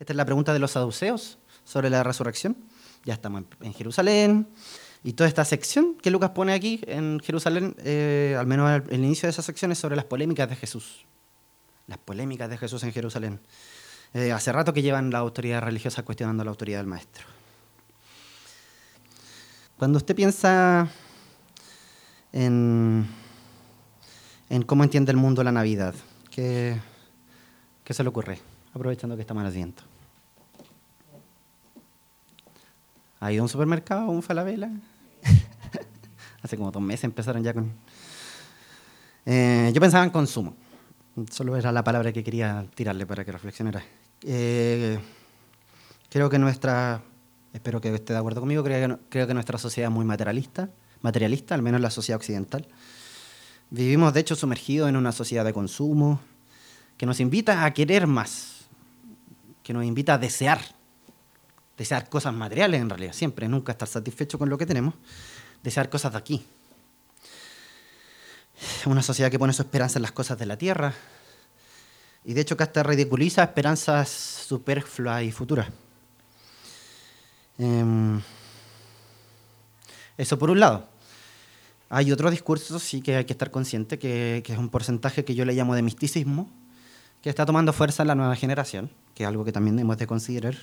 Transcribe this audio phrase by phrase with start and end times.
[0.00, 2.56] Esta es la pregunta de los saduceos sobre la resurrección.
[3.04, 4.48] Ya estamos en Jerusalén.
[5.04, 9.26] Y toda esta sección que Lucas pone aquí en Jerusalén, eh, al menos el, inicio
[9.26, 11.04] de esa sección, es sobre las polémicas de Jesús.
[11.86, 13.40] Las polémicas de Jesús en Jerusalén.
[14.14, 17.24] Eh, hace rato que llevan la autoridad religiosa cuestionando la autoridad del maestro.
[19.78, 20.88] Cuando usted piensa
[22.32, 23.06] en,
[24.48, 25.94] en cómo entiende el mundo la Navidad,
[26.30, 26.78] ¿qué,
[27.84, 28.38] qué se le ocurre?
[28.74, 29.89] Aprovechando que está mal asiento.
[33.20, 34.70] ¿Ha ido a un supermercado un falabella?
[36.42, 37.70] Hace como dos meses empezaron ya con...
[39.26, 40.56] Eh, yo pensaba en consumo.
[41.30, 43.84] Solo era la palabra que quería tirarle para que reflexionara.
[44.22, 44.98] Eh,
[46.08, 47.02] creo que nuestra...
[47.52, 48.64] Espero que esté de acuerdo conmigo.
[48.64, 50.70] Creo que, creo que nuestra sociedad es muy materialista,
[51.02, 52.66] materialista, al menos la sociedad occidental.
[53.68, 56.20] Vivimos, de hecho, sumergidos en una sociedad de consumo
[56.96, 58.66] que nos invita a querer más,
[59.62, 60.60] que nos invita a desear
[61.80, 64.92] desear cosas materiales en realidad, siempre, nunca estar satisfecho con lo que tenemos,
[65.62, 66.46] desear cosas de aquí.
[68.84, 70.92] Una sociedad que pone su esperanza en las cosas de la tierra
[72.22, 75.68] y de hecho que hasta ridiculiza esperanzas superfluas y futuras.
[77.56, 78.20] Em,
[80.18, 80.86] eso por un lado.
[81.88, 85.34] Hay otro discurso, sí que hay que estar consciente, que, que, es un porcentaje que
[85.34, 86.46] yo le llamo de misticismo,
[87.22, 90.06] que está tomando fuerza en la nueva generación, que es algo que también hemos de
[90.06, 90.56] considerar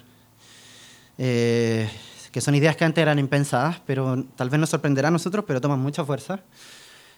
[1.17, 1.89] eh,
[2.31, 5.59] que son ideas que antes eran impensadas, pero tal vez nos sorprenderá a nosotros, pero
[5.61, 6.41] toman mucha fuerza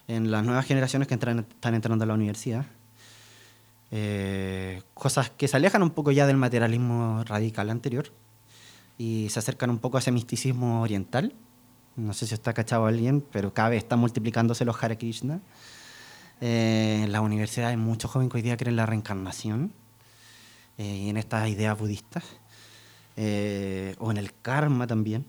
[0.07, 2.65] en las nuevas generaciones que entran, están entrando a la universidad.
[3.91, 8.11] Eh, cosas que se alejan un poco ya del materialismo radical anterior
[8.97, 11.33] y se acercan un poco a ese misticismo oriental.
[11.95, 15.41] No sé si está cachado alguien, pero cada vez están multiplicándose los Hare Krishna.
[16.39, 19.73] Eh, en la universidad hay muchos jóvenes hoy día creen en la reencarnación
[20.77, 22.23] y en estas ideas budistas.
[23.21, 25.25] Eh, o en el karma también.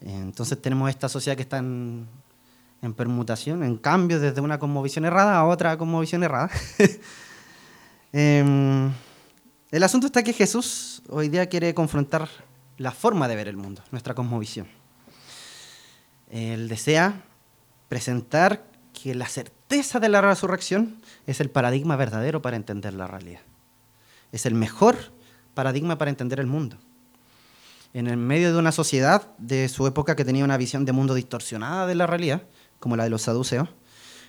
[0.00, 2.06] Entonces tenemos esta sociedad que está en,
[2.96, 6.48] permutación, en cambio desde una cosmovisión errada a otra cosmovisión errada.
[8.12, 8.90] Em,
[9.70, 12.28] el asunto está que Jesús hoy día quiere confrontar
[12.78, 14.68] la forma de ver el mundo, nuestra cosmovisión.
[16.30, 17.24] Él desea
[17.88, 18.64] presentar
[18.94, 23.40] que la certeza de la resurrección es el paradigma verdadero para entender la realidad.
[24.32, 24.96] Es el mejor
[25.56, 26.76] paradigma para entender el mundo.
[27.94, 31.14] En el medio de una sociedad de su época que tenía una visión de mundo
[31.14, 32.42] distorsionada de la realidad,
[32.78, 33.68] como la de los saduceos,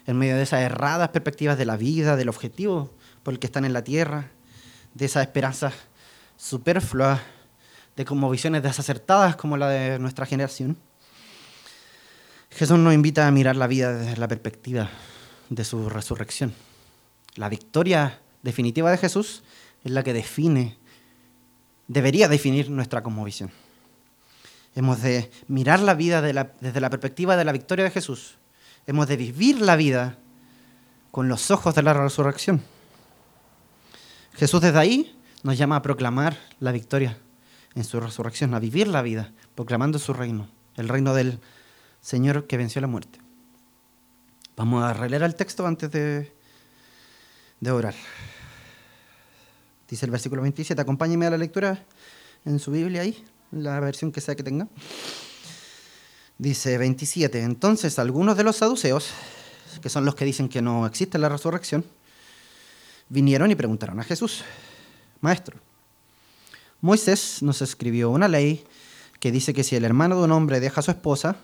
[0.07, 2.93] en medio de esas erradas perspectivas de la vida, del objetivo
[3.23, 4.31] por el que están en la tierra,
[4.93, 5.73] de esas esperanzas
[6.37, 7.19] superfluas,
[7.97, 10.77] de como visiones desacertadas como la de nuestra generación,
[12.51, 14.89] Jesús nos invita a mirar la vida desde la perspectiva
[15.49, 16.53] de su resurrección.
[17.35, 19.43] La victoria definitiva de Jesús
[19.83, 20.77] es la que define
[21.87, 23.51] debería definir nuestra cosmovisión.
[24.75, 28.37] Hemos de mirar la vida desde la perspectiva de la victoria de Jesús.
[28.85, 30.17] Hemos de vivir la vida
[31.11, 32.61] con los ojos de la resurrección.
[34.35, 37.17] Jesús desde ahí nos llama a proclamar la victoria
[37.73, 41.39] en su resurrección, a vivir la vida, proclamando su reino, el reino del
[42.01, 43.19] Señor que venció la muerte.
[44.55, 46.31] Vamos a releer el texto antes de,
[47.59, 47.95] de orar.
[49.87, 51.85] Dice el versículo 27, acompáñeme a la lectura
[52.43, 54.67] en su Biblia ahí, la versión que sea que tenga.
[56.37, 59.09] Dice 27, entonces algunos de los saduceos,
[59.81, 61.85] que son los que dicen que no existe la resurrección,
[63.07, 64.43] vinieron y preguntaron a Jesús,
[65.21, 65.57] Maestro,
[66.81, 68.65] Moisés nos escribió una ley
[69.19, 71.37] que dice que si el hermano de un hombre deja a su esposa,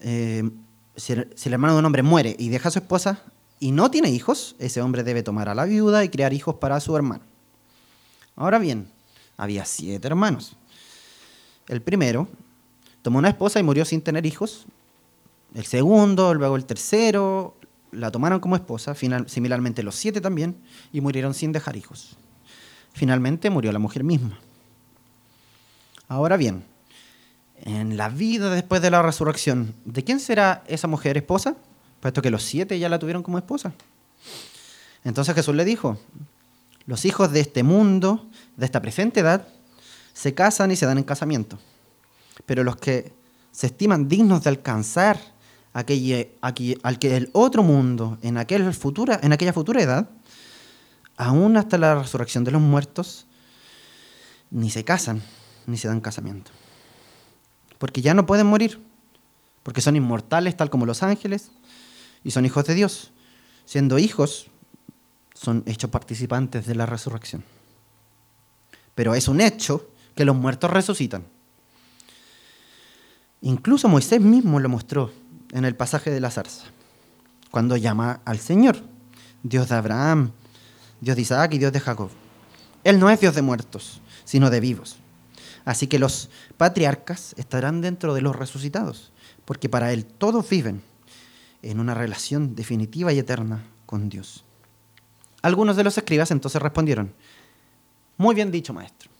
[0.00, 0.48] eh,
[0.96, 3.22] si el hermano de un hombre muere y deja a su esposa,
[3.60, 6.80] y no tiene hijos, ese hombre debe tomar a la viuda y crear hijos para
[6.80, 7.24] su hermano.
[8.36, 8.90] Ahora bien,
[9.36, 10.56] había siete hermanos.
[11.66, 12.28] El primero
[13.02, 14.66] tomó una esposa y murió sin tener hijos.
[15.54, 17.56] El segundo, luego el tercero,
[17.90, 20.56] la tomaron como esposa, similarmente los siete también,
[20.92, 22.16] y murieron sin dejar hijos.
[22.92, 24.38] Finalmente murió la mujer misma.
[26.06, 26.64] Ahora bien,
[27.56, 31.56] en la vida después de la resurrección, ¿de quién será esa mujer esposa?
[32.00, 33.72] Puesto que los siete ya la tuvieron como esposa.
[35.04, 35.98] Entonces Jesús le dijo,
[36.86, 39.46] los hijos de este mundo, de esta presente edad,
[40.12, 41.58] se casan y se dan en casamiento,
[42.46, 43.12] pero los que
[43.52, 45.18] se estiman dignos de alcanzar
[45.72, 50.08] aquella, al que el otro mundo, en, aquel futura, en aquella futura edad,
[51.16, 53.26] aún hasta la resurrección de los muertos,
[54.50, 55.22] ni se casan
[55.66, 56.50] ni se dan casamiento.
[57.78, 58.80] Porque ya no pueden morir,
[59.62, 61.50] porque son inmortales tal como los ángeles,
[62.28, 63.10] y son hijos de Dios.
[63.64, 64.50] Siendo hijos,
[65.32, 67.42] son hechos participantes de la resurrección.
[68.94, 71.24] Pero es un hecho que los muertos resucitan.
[73.40, 75.10] Incluso Moisés mismo lo mostró
[75.52, 76.66] en el pasaje de la zarza,
[77.50, 78.76] cuando llama al Señor,
[79.42, 80.32] Dios de Abraham,
[81.00, 82.10] Dios de Isaac y Dios de Jacob.
[82.84, 84.98] Él no es Dios de muertos, sino de vivos.
[85.64, 86.28] Así que los
[86.58, 89.12] patriarcas estarán dentro de los resucitados,
[89.46, 90.82] porque para Él todos viven
[91.62, 94.44] en una relación definitiva y eterna con Dios.
[95.42, 97.12] Algunos de los escribas entonces respondieron,
[98.16, 99.10] muy bien dicho, maestro.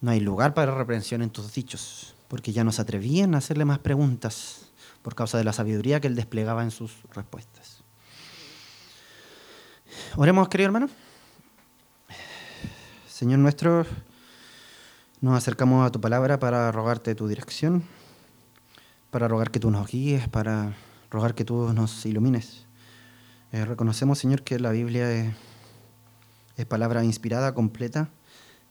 [0.00, 3.64] No hay lugar para reprensión en tus dichos, porque ya no se atrevían a hacerle
[3.64, 4.70] más preguntas
[5.02, 7.82] por causa de la sabiduría que él desplegaba en sus respuestas.
[10.16, 10.88] Oremos, querido hermano.
[13.08, 13.86] Señor nuestro,
[15.20, 17.84] nos acercamos a tu palabra para rogarte tu dirección,
[19.10, 20.74] para rogar que tú nos guíes, para
[21.12, 22.64] rogar que tú nos ilumines.
[23.52, 25.34] Eh, reconocemos, Señor, que la Biblia es,
[26.56, 28.08] es palabra inspirada, completa,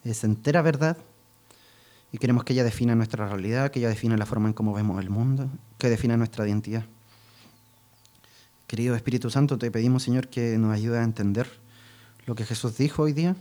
[0.04, 0.98] es entera verdad,
[2.12, 5.00] y queremos que ella defina nuestra realidad, que ella defina la forma en cómo vemos
[5.00, 6.84] el mundo, que defina nuestra identidad.
[8.68, 11.48] Querido Espíritu Santo, te pedimos, Señor, que nos ayude a entender
[12.26, 13.36] lo que Jesús dijo hoy día.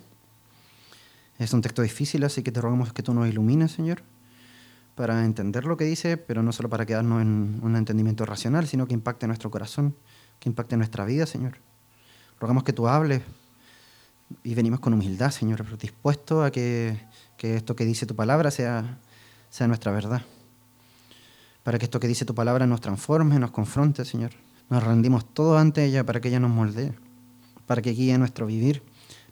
[1.39, 4.03] Es un texto difícil, así que te rogamos que tú nos ilumines, Señor,
[5.01, 8.87] para entender lo que dice, pero no solo para quedarnos en un entendimiento racional, sino
[8.87, 9.97] que impacte nuestro corazón,
[10.39, 11.55] que impacte nuestra vida, Señor.
[12.39, 13.23] Rogamos que tú hables
[14.45, 17.01] y venimos con humildad, Señor, dispuesto a que,
[17.39, 18.99] esto que dice tu palabra sea,
[19.49, 20.21] sea nuestra verdad.
[21.63, 24.33] Para que esto que dice tu palabra nos transforme, nos confronte, Señor.
[24.69, 26.93] Nos rendimos todo ante ella para que ella nos moldee,
[27.65, 28.83] para que guíe nuestro vivir,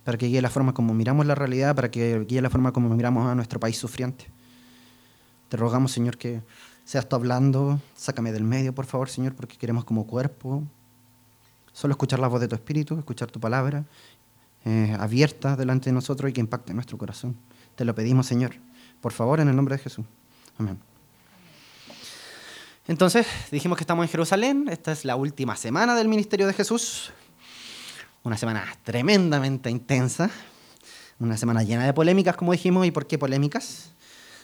[0.03, 2.89] para que guíe la forma como miramos la realidad, para que guíe la forma como
[2.89, 4.38] miramos a nuestro país sufriente.
[5.49, 6.43] Te rogamos, Señor, que
[6.85, 10.63] seas tú hablando, sácame del medio, por favor, Señor, porque queremos como cuerpo
[11.73, 13.85] solo escuchar la voz de tu Espíritu, escuchar tu palabra
[14.65, 17.37] eh, abierta delante de nosotros y que impacte nuestro corazón.
[17.77, 18.53] Te lo pedimos, Señor,
[19.01, 20.05] por favor, en el nombre de Jesús.
[20.59, 20.79] Amén.
[22.89, 27.13] Entonces, dijimos que estamos en Jerusalén, esta es la última semana del ministerio de Jesús,
[28.25, 30.31] una semana tremendamente intensa,
[31.21, 33.93] una semana llena de polémicas, como dijimos, ¿y por qué polémicas?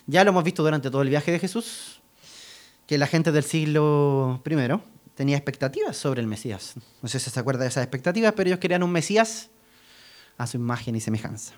[0.06, 2.00] Ya lo hemos visto durante todo el viaje de Jesús,
[2.86, 4.80] que la gente del siglo I
[5.14, 6.74] tenía expectativas sobre el Mesías.
[7.00, 9.48] No sé si se acuerda de esas expectativas, pero ellos querían un Mesías
[10.36, 11.54] a su imagen y semejanza.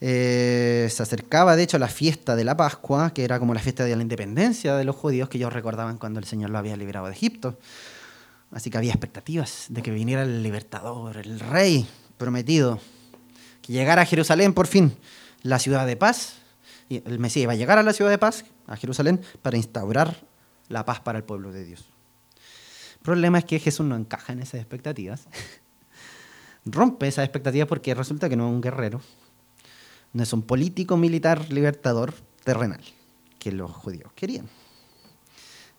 [0.00, 3.84] Eh, se acercaba, de hecho, la fiesta de la Pascua, que era como la fiesta
[3.84, 7.06] de la independencia de los judíos que ellos recordaban cuando el Señor lo había liberado
[7.06, 7.58] de Egipto.
[8.50, 11.86] Así que había expectativas de que viniera el libertador, el rey
[12.18, 12.80] prometido,
[13.62, 14.96] que llegara a Jerusalén por fin,
[15.42, 16.43] la ciudad de paz.
[16.88, 20.16] El Mesías iba a llegar a la ciudad de paz, a Jerusalén, para instaurar
[20.68, 21.90] la paz para el pueblo de Dios.
[22.96, 25.28] El problema es que Jesús no encaja en esas expectativas.
[26.64, 29.00] Rompe esas expectativas porque resulta que no es un guerrero,
[30.12, 32.14] no es un político militar libertador
[32.44, 32.80] terrenal
[33.38, 34.48] que los judíos querían.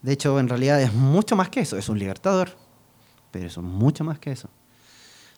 [0.02, 2.50] De hecho, en realidad es mucho más que eso, es un libertador,
[3.31, 4.50] pero es mucho más que eso.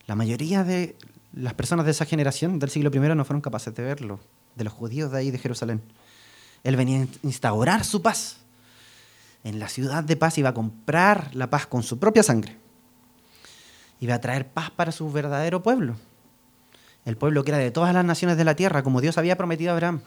[0.08, 0.98] La mayoría de
[1.32, 4.20] las personas de esa generación del siglo I no fueron capaces de verlo,
[4.58, 5.82] de los judíos de ahí de Jerusalén.
[6.64, 8.38] Él venía a instaurar su paz.
[9.44, 12.58] En la ciudad de paz iba a comprar la paz con su propia sangre.
[14.00, 15.96] Iba a traer paz para su verdadero pueblo
[17.08, 19.72] el pueblo que era de todas las naciones de la tierra, como Dios había prometido
[19.72, 20.02] a Abraham.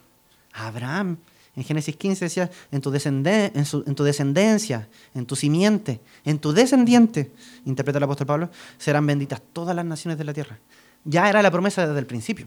[0.53, 1.17] Abraham,
[1.57, 7.33] en Génesis 15 decía, en tu, en, tu descendencia, en tu simiente, en tu descendiente,
[7.65, 10.59] interpreta el apóstol Pablo, serán benditas todas las naciones de la tierra.
[11.05, 12.47] Ya era la promesa desde el principio.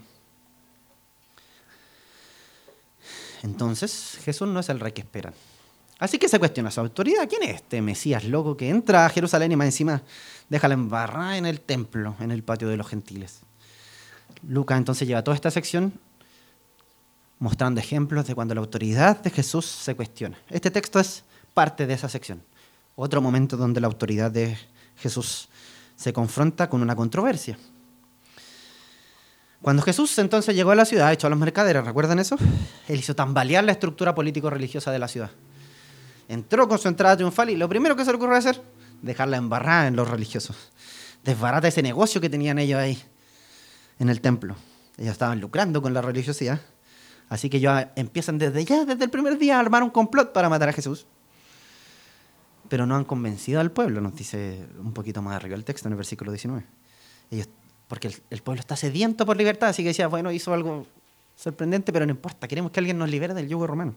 [3.43, 5.33] Entonces, Jesús no es el rey que esperan.
[5.99, 7.29] Así que se cuestiona su autoridad.
[7.29, 10.01] ¿Quién es este Mesías loco que entra a Jerusalén y más encima
[10.49, 13.41] deja la embarrada en el templo, en el patio de los gentiles?
[14.47, 15.93] Lucas entonces lleva toda esta sección
[17.39, 20.37] mostrando ejemplos de cuando la autoridad de Jesús se cuestiona.
[20.49, 21.23] Este texto es
[21.53, 22.41] parte de esa sección.
[22.95, 24.57] Otro momento donde la autoridad de
[24.97, 25.49] Jesús
[25.95, 27.57] se confronta con una controversia.
[29.63, 32.35] Cuando Jesús entonces llegó a la ciudad, echó a los mercaderes, ¿recuerdan eso?
[32.89, 35.31] Él hizo tambalear la estructura político-religiosa de la ciudad.
[36.27, 38.61] Entró con su entrada triunfal y lo primero que se le ocurrió hacer,
[39.01, 40.57] dejarla embarrada en los religiosos.
[41.23, 43.01] Desbarata ese negocio que tenían ellos ahí
[43.99, 44.57] en el templo.
[44.97, 46.59] Ellos estaban lucrando con la religiosidad.
[47.29, 50.49] Así que ellos empiezan desde ya, desde el primer día, a armar un complot para
[50.49, 51.07] matar a Jesús.
[52.67, 55.93] Pero no han convencido al pueblo, nos dice un poquito más arriba el texto, en
[55.93, 56.65] el versículo 19.
[57.31, 57.47] Ellos,
[57.93, 60.87] porque el, pueblo está sediento por libertad, así que decía, bueno, hizo algo
[61.35, 63.93] sorprendente, pero no importa, queremos que alguien nos libere del yugo romano.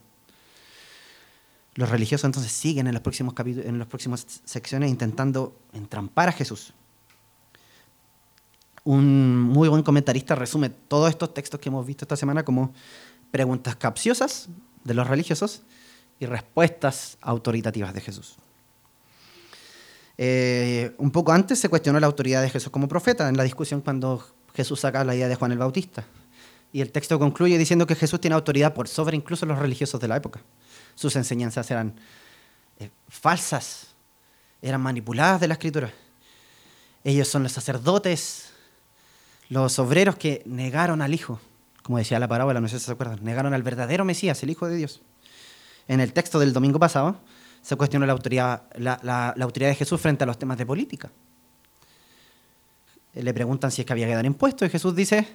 [1.77, 6.75] Los religiosos entonces siguen en los próximos en las próximas secciones intentando entrampar a Jesús
[8.85, 12.75] un muy buen comentarista resume todos estos textos que hemos visto esta semana como
[13.31, 14.51] preguntas capciosas
[14.85, 15.63] de los religiosos
[16.21, 18.37] y respuestas autoritativas de Jesús.
[20.19, 23.81] Eh, un poco antes se cuestionó la autoridad de Jesús como profeta en la discusión
[23.81, 26.05] cuando Jesús saca la idea de Juan el Bautista.
[26.73, 30.09] Y el texto concluye diciendo que Jesús tiene autoridad por sobre incluso los religiosos de
[30.09, 30.41] la época.
[30.95, 31.95] Sus enseñanzas eran
[32.79, 33.89] eh, falsas,
[34.63, 35.93] eran manipuladas de la escritura.
[37.05, 38.51] Ellos son los sacerdotes,
[39.49, 41.41] los obreros que negaron al Hijo,
[41.83, 44.67] como decía la parábola, no sé si se acuerdan, negaron al verdadero Mesías, el Hijo
[44.67, 45.03] de Dios.
[45.87, 47.21] En el texto del domingo pasado
[47.67, 51.11] se cuestionó la autoridad, la, autoridad de Jesús frente a los temas de política.
[53.13, 55.27] Le preguntan si es que había que dar impuestos y Jesús dice,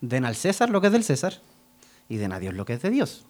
[0.00, 1.42] den al César lo que es del César
[2.08, 3.26] y den a Dios lo que es de Dios.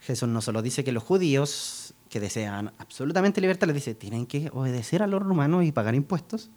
[0.00, 4.48] Jesús no solo dice que los judíos que desean absolutamente libertad, les dice, tienen que
[4.54, 6.48] obedecer a los romanos y pagar impuestos,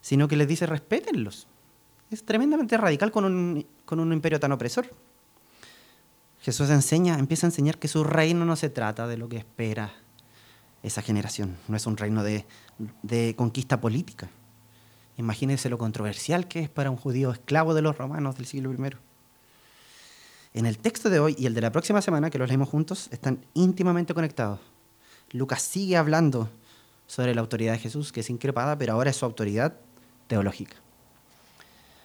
[0.00, 1.48] sino que les dice, respétenlos.
[2.12, 4.88] Es tremendamente radical con un imperio tan opresor.
[6.44, 9.94] Jesús enseña, empieza a enseñar que su reino no se trata de lo que espera
[10.82, 12.44] esa generación, no es un reino de,
[13.34, 14.28] conquista política.
[15.16, 18.90] Imagínense lo controversial que es para un judío esclavo de los romanos del siglo I.
[20.52, 23.08] En el texto de hoy y el de la próxima semana, que los leemos juntos,
[23.10, 24.60] están íntimamente conectados.
[25.30, 26.50] Lucas sigue hablando
[27.06, 29.78] sobre la autoridad de Jesús, que es increpada, pero ahora es su autoridad
[30.26, 30.76] teológica.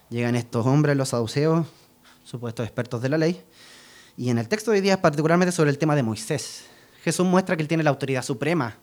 [0.08, 1.66] Llegan estos hombres, los saduceos,
[2.24, 3.44] supuestos expertos de la ley,
[4.20, 6.66] y en el texto de hoy día, particularmente sobre el tema de Moisés,
[7.02, 8.76] Jesús muestra que él tiene la autoridad suprema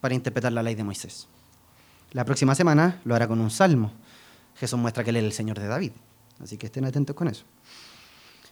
[0.00, 1.26] para interpretar la ley de Moisés.
[2.12, 3.92] La próxima semana lo hará con un salmo.
[4.56, 5.92] Jesús muestra que él es el Señor de David.
[6.42, 7.44] Así que estén atentos con eso.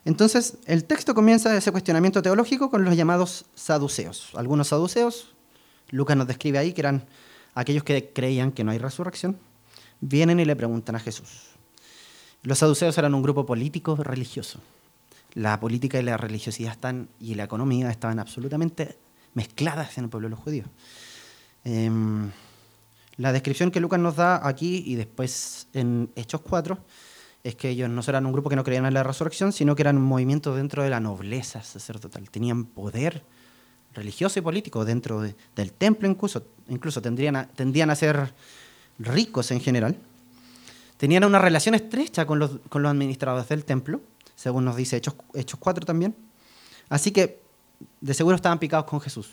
[0.05, 4.29] Entonces, el texto comienza ese cuestionamiento teológico con los llamados saduceos.
[4.35, 5.33] Algunos saduceos,
[5.89, 7.07] Lucas nos describe ahí que eran
[7.55, 9.39] aquellos que creían que no hay resurrección,
[9.99, 11.55] vienen y le preguntan a Jesús.
[12.43, 14.61] Los saduceos eran un grupo político religioso.
[15.33, 18.97] La política y la religiosidad están, y la economía estaban absolutamente
[19.33, 20.67] mezcladas en el pueblo de los judíos.
[21.63, 22.31] Em,
[23.17, 26.77] la descripción que Lucas nos da aquí y después en Hechos 4
[27.43, 29.83] es que ellos no eran un grupo que no creían en la resurrección, sino que
[29.83, 32.29] eran un movimiento dentro de la nobleza sacerdotal.
[32.29, 33.23] Tenían poder
[33.93, 38.33] religioso y político dentro del templo, incluso, incluso tendrían tendían a ser
[38.99, 39.97] ricos en general.
[40.97, 44.01] Tenían una relación estrecha con los, con los administradores del templo,
[44.39, 46.15] según nos dice Hechos, Hechos 4 también.
[46.87, 47.41] Así que
[47.99, 49.29] de seguro estaban picados con Jesús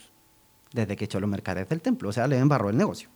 [0.73, 3.09] desde que echó los mercaderes del templo, o sea, le embarró el negocio.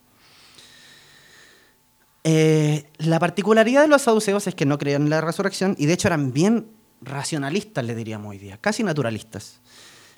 [2.22, 5.94] Eh, la particularidad de los saduceos es que no creían en la resurrección y de
[5.94, 6.68] hecho eran bien
[7.02, 9.58] racionalistas, le diríamos hoy día, casi naturalistas.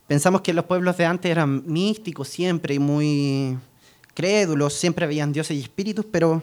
[0.07, 3.59] Pensamos que los pueblos de antes eran místicos siempre y muy
[4.13, 6.43] crédulos, siempre veían dioses y espíritus, pero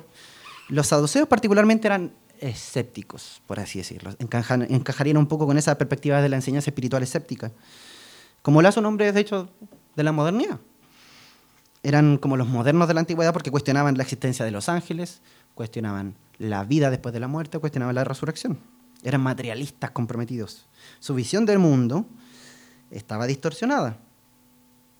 [0.69, 4.15] los saduceos particularmente eran escépticos, por así decirlo.
[4.19, 7.51] encajarían un poco con esa perspectiva de la enseñanza espiritual escéptica.
[8.41, 9.50] Como lo hace un hombre, de hecho,
[9.96, 10.60] de la modernidad.
[11.84, 15.22] Eran como los modernos de la antigüedad porque cuestionaban la existencia de los ángeles,
[15.55, 18.60] cuestionaban la vida después de la muerte, cuestionaban la resurrección.
[19.03, 20.67] Eran materialistas comprometidos.
[21.00, 22.05] Su visión del mundo
[22.91, 23.98] estaba distorsionada.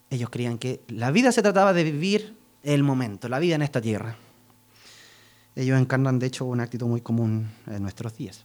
[0.10, 3.82] Ellos creían que la vida se trataba de vivir el momento, la vida en esta
[3.82, 4.18] tierra.
[5.60, 8.44] Ellos encarnan, de hecho, una actitud muy común en nuestros días.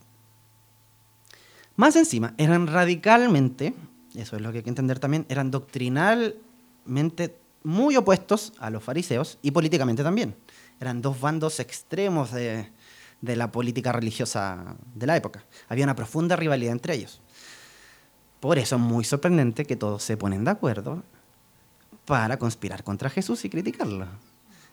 [1.77, 3.75] Más encima, eran radicalmente,
[4.15, 9.39] eso es lo que hay que entender también, eran doctrinalmente muy opuestos a los fariseos
[9.43, 10.35] y políticamente también
[10.81, 12.71] eran dos bandos extremos de,
[13.23, 15.45] la política religiosa de la época.
[15.69, 17.21] Había una profunda rivalidad entre ellos.
[18.41, 21.03] Por eso es muy sorprendente que todos se ponen de acuerdo
[22.05, 24.07] para conspirar contra Jesús y criticarlo.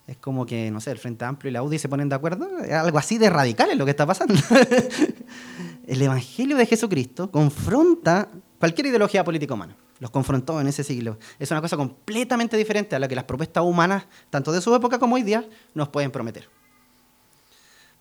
[0.08, 2.48] Es como que, no sé, el Frente Amplio y la UDI se ponen de acuerdo.
[2.72, 4.34] Algo así de radical es lo que está pasando.
[5.88, 8.30] el Evangelio de Jesucristo confronta
[8.60, 11.20] cualquier ideología política humana los confrontó en ese siglo.
[11.38, 14.98] Es una cosa completamente diferente a la que las propuestas humanas, tanto de su época
[14.98, 16.50] como hoy día, nos pueden prometer.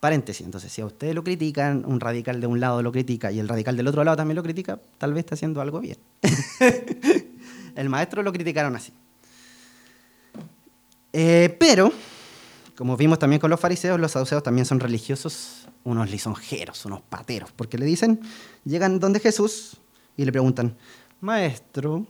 [0.00, 3.38] Paréntesis, entonces, si a ustedes lo critican, un radical de un lado lo critica y
[3.38, 5.99] el radical del otro lado también lo critica, tal vez está haciendo algo bien.
[7.76, 8.95] el maestro lo criticaron así.
[11.12, 11.93] Eh, pero,
[12.76, 17.50] como vimos también con los fariseos, los saduceos también son religiosos, unos lisonjeros, unos pateros,
[17.52, 18.21] porque le dicen,
[18.64, 19.79] llegan donde Jesús
[20.17, 20.76] y le preguntan,
[21.21, 22.07] maestro,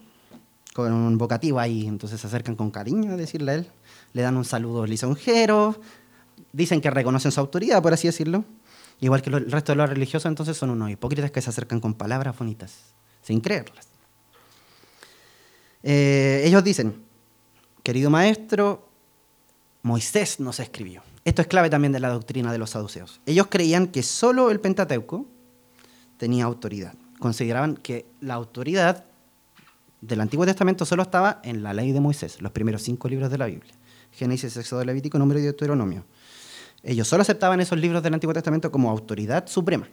[0.74, 3.66] con un vocativo ahí, entonces se acercan con cariño a decirle a él,
[4.12, 5.80] le dan un saludo lisonjero,
[6.52, 8.44] dicen que reconocen su autoridad, por así decirlo,
[9.00, 11.94] igual que el resto de los religiosos, entonces son unos hipócritas que se acercan con
[11.94, 13.88] palabras bonitas, sin creerlas.
[15.82, 17.02] Eh, ellos dicen,
[17.82, 18.89] querido maestro,
[19.82, 21.02] Moisés nos escribió.
[21.24, 23.20] Esto es clave también de la doctrina de los saduceos.
[23.26, 25.26] Ellos creían que solo el Pentateuco
[26.16, 26.94] tenía autoridad.
[27.18, 29.04] Consideraban que la autoridad
[30.00, 33.38] del Antiguo Testamento solo estaba en la ley de Moisés, los primeros cinco libros de
[33.38, 33.74] la Biblia.
[34.12, 36.04] Génesis, Éxodo, Levítico, Número y Deuteronomio.
[36.82, 39.88] Ellos solo aceptaban esos libros del Antiguo Testamento como autoridad suprema.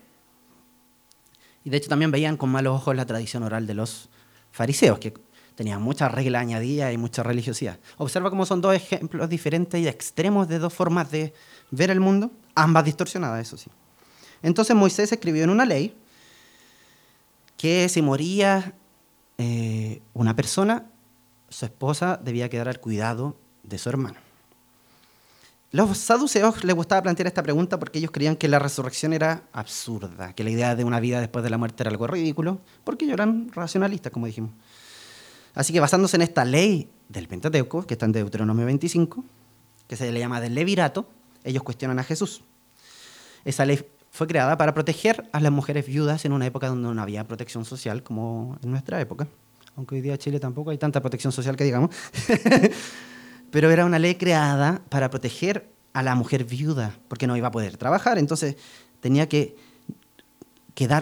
[1.64, 4.10] Y de hecho también veían con malos ojos la tradición oral de los
[4.52, 5.14] fariseos, que
[5.58, 7.80] tenían muchas reglas añadidas y mucha religiosidad.
[7.98, 11.34] Observa cómo son dos ejemplos diferentes y extremos de dos formas de
[11.72, 13.72] ver el mundo, ambas distorsionadas, eso sí.
[14.44, 15.98] Entonces Moisés escribió en una ley
[17.58, 18.76] que si moría
[19.40, 20.86] eh, una persona,
[21.50, 24.18] su esposa debía quedar al cuidado de su hermano.
[25.72, 30.34] Los saduceos les gustaba plantear esta pregunta porque ellos creían que la resurrección era absurda,
[30.34, 33.16] que la idea de una vida después de la muerte era algo ridículo, porque ellos
[33.16, 34.52] eran racionalistas, como dijimos.
[35.58, 39.26] Así que basándose en esta ley del Pentateuco, que está en Deuteronomio 25,
[39.88, 41.10] que se le llama del Levirato,
[41.44, 42.44] ellos cuestionan a Jesús.
[43.44, 47.02] Esa ley fue creada para proteger a las mujeres viudas en una época donde no
[47.02, 49.28] había protección social como en nuestra época.
[49.76, 51.90] Aunque hoy día en Chile tampoco hay tanta protección social que digamos.
[53.50, 57.52] pero era una ley creada para proteger a la mujer viuda, porque no iba a
[57.52, 58.58] poder trabajar, entonces
[59.00, 59.56] tenía que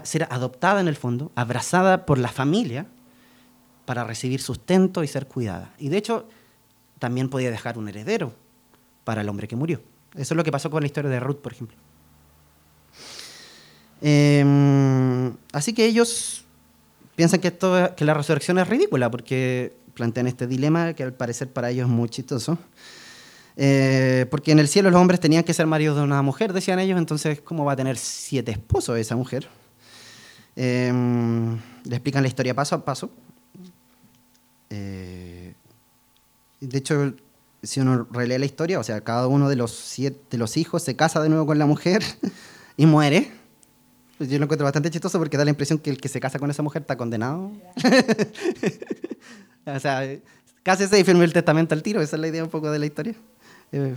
[0.04, 2.86] ser adoptada en el fondo, abrazada por la familia
[3.86, 5.74] para recibir sustento y ser cuidada.
[5.77, 6.27] Y de hecho,
[7.00, 8.34] también podía dejar un heredero
[9.04, 9.82] para el hombre que murió.
[10.15, 11.77] Eso es lo que pasó con la historia de Ruth, por ejemplo.
[14.01, 16.46] Em, así que ellos
[17.15, 21.51] piensan que, esto, que la resurrección es ridícula, porque plantean este dilema que al parecer
[21.51, 22.58] para ellos es muy chistoso.
[23.58, 26.80] Eh, porque en el cielo los hombres tenían que ser maridos de una mujer, decían
[26.80, 29.48] ellos, entonces, ¿cómo va a tener siete esposos esa mujer?
[30.58, 33.10] Em, le explican la historia paso a paso.
[34.75, 35.53] Eh,
[36.60, 37.13] de hecho,
[37.63, 40.84] si uno relee la historia, o sea, cada uno de los, siete, de los hijos
[40.84, 42.03] se casa de nuevo con la mujer
[42.77, 43.32] y muere.
[44.20, 46.50] Yo lo encuentro bastante chistoso porque da la impresión que el que se casa con
[46.50, 47.51] esa mujer está condenado.
[49.68, 50.07] O sea,
[50.61, 52.85] cásese y firme el testamento al tiro, esa es la idea un poco de la
[52.85, 53.16] historia.
[53.72, 53.96] Eh,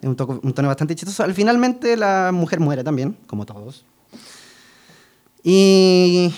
[0.00, 1.24] es un, tono bastante chistoso.
[1.24, 3.84] Al finalmente la mujer muere también, como todos.
[5.42, 6.32] Y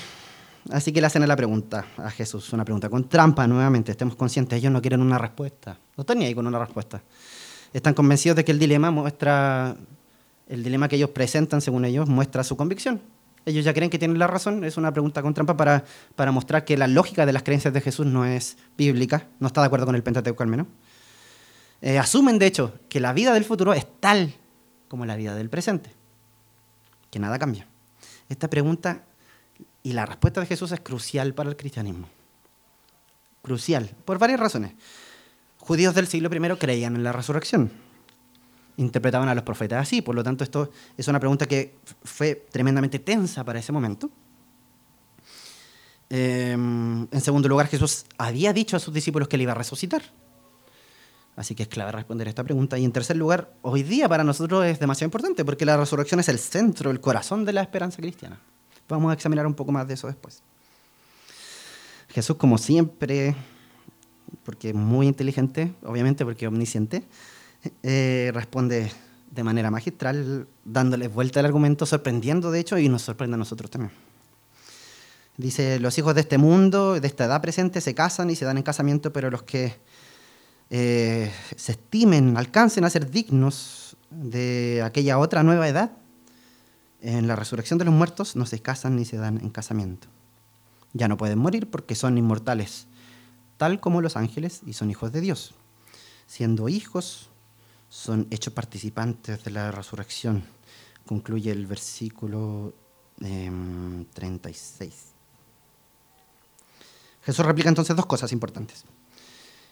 [0.70, 4.58] así que le hacen la pregunta a Jesús, una pregunta con trampa nuevamente, estemos conscientes,
[4.58, 7.02] ellos no quieren una respuesta, no están ni ahí con una respuesta.
[7.72, 9.76] Están convencidos de que el dilema muestra,
[10.48, 13.00] el dilema que ellos presentan, según ellos, muestra su convicción
[13.46, 15.84] ellos ya creen que tienen la razón, es una pregunta con trampa para,
[16.16, 19.60] para mostrar que la lógica de las creencias de Jesús no es bíblica, no está
[19.60, 20.66] de acuerdo con el Pentateuco al menos.
[21.80, 24.34] Eh, asumen, de hecho, que la vida del futuro es tal
[24.88, 25.90] como la vida del presente,
[27.08, 27.68] que nada cambia.
[28.28, 29.04] Esta pregunta
[29.86, 32.08] y la respuesta de Jesús es crucial para el cristianismo.
[33.40, 34.72] Crucial, por varias razones.
[35.58, 37.70] Judíos del siglo I creían en la resurrección
[38.78, 40.02] interpretaban a los profetas así.
[40.02, 44.10] Por lo tanto, esto es una pregunta que fue tremendamente tensa para ese momento.
[46.10, 50.02] Em, en segundo lugar, Jesús había dicho a sus discípulos que le iba a resucitar.
[51.36, 52.76] Así que es clave responder esta pregunta.
[52.76, 56.28] Y en tercer lugar, hoy día para nosotros es demasiado importante porque la resurrección es
[56.28, 58.40] el centro, el corazón de la esperanza cristiana.
[58.88, 60.42] Vamos a examinar un poco más de eso después.
[62.08, 63.34] Jesús, como siempre,
[64.44, 67.04] porque es muy inteligente, obviamente porque es omnisciente,
[67.82, 68.90] eh, responde
[69.30, 73.70] de manera magistral, dándole vuelta al argumento, sorprendiendo de hecho y nos sorprende a nosotros
[73.70, 73.92] también.
[75.36, 78.56] Dice, los hijos de este mundo, de esta edad presente, se casan y se dan
[78.56, 79.74] en casamiento, pero los que
[80.70, 85.92] eh, se estimen, alcancen a ser dignos de aquella otra nueva edad,
[87.06, 90.08] en la resurrección de los muertos no se casan ni se dan en casamiento.
[90.92, 92.88] Ya no pueden morir porque son inmortales,
[93.58, 95.54] tal como los ángeles y son hijos de Dios.
[96.26, 97.30] Siendo hijos,
[97.88, 100.42] son hechos participantes de la resurrección.
[101.06, 102.74] Concluye el versículo
[103.20, 104.82] 36.
[104.82, 104.96] Em,
[107.22, 108.84] Jesús replica entonces dos cosas importantes.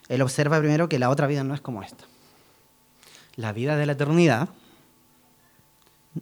[0.07, 2.05] Él observa primero que la otra vida no es como esta.
[3.35, 4.47] La vida de la eternidad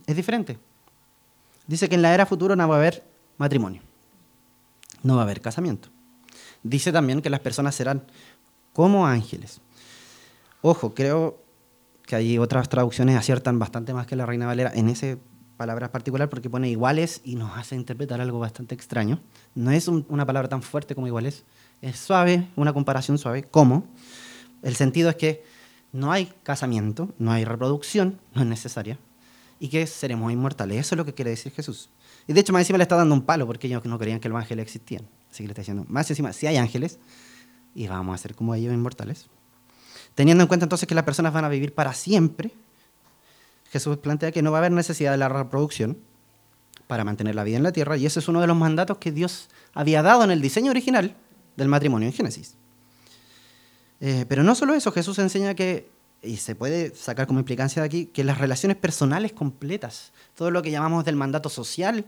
[0.08, 0.58] es diferente.
[1.68, 3.04] Dice que en la era futura no va a haber
[3.38, 3.82] matrimonio,
[5.02, 5.90] no va a haber casamiento.
[6.64, 8.04] Dice también que las personas serán
[8.74, 9.62] como ángeles.
[10.62, 11.44] Ojo, creo
[12.06, 15.18] que hay otras traducciones aciertan bastante más que la Reina Valera en ese
[15.58, 19.20] palabra particular porque pone iguales y nos hace interpretar algo bastante extraño.
[19.56, 21.44] No es una palabra tan fuerte como iguales,
[21.82, 23.44] es suave, una comparación suave.
[23.44, 23.86] ¿Cómo?
[24.62, 25.44] El sentido es que
[25.92, 28.98] no hay casamiento, no hay reproducción, no es necesaria,
[29.64, 30.78] y que seremos inmortales.
[30.78, 31.90] Eso es lo que quiere decir Jesús.
[32.28, 34.28] Y de hecho, más encima le está dando un palo porque ellos no creían que
[34.28, 35.08] los ángeles existían.
[35.32, 37.00] Así que le está diciendo, más encima, si hay ángeles,
[37.74, 39.28] y vamos a ser como ellos inmortales.
[40.16, 42.52] Teniendo en cuenta entonces que las personas van a vivir para siempre,
[43.72, 45.98] Jesús plantea que no va a haber necesidad de la reproducción
[46.88, 49.14] para mantener la vida en la tierra, y ese es uno de los mandatos que
[49.14, 51.16] Dios había dado en el diseño original
[51.56, 52.56] del matrimonio en Génesis.
[54.02, 55.90] Eh, pero no solo eso, Jesús enseña que,
[56.24, 60.62] y se puede sacar como implicancia de aquí, que las relaciones personales completas, todo lo
[60.62, 62.06] que llamamos del mandato social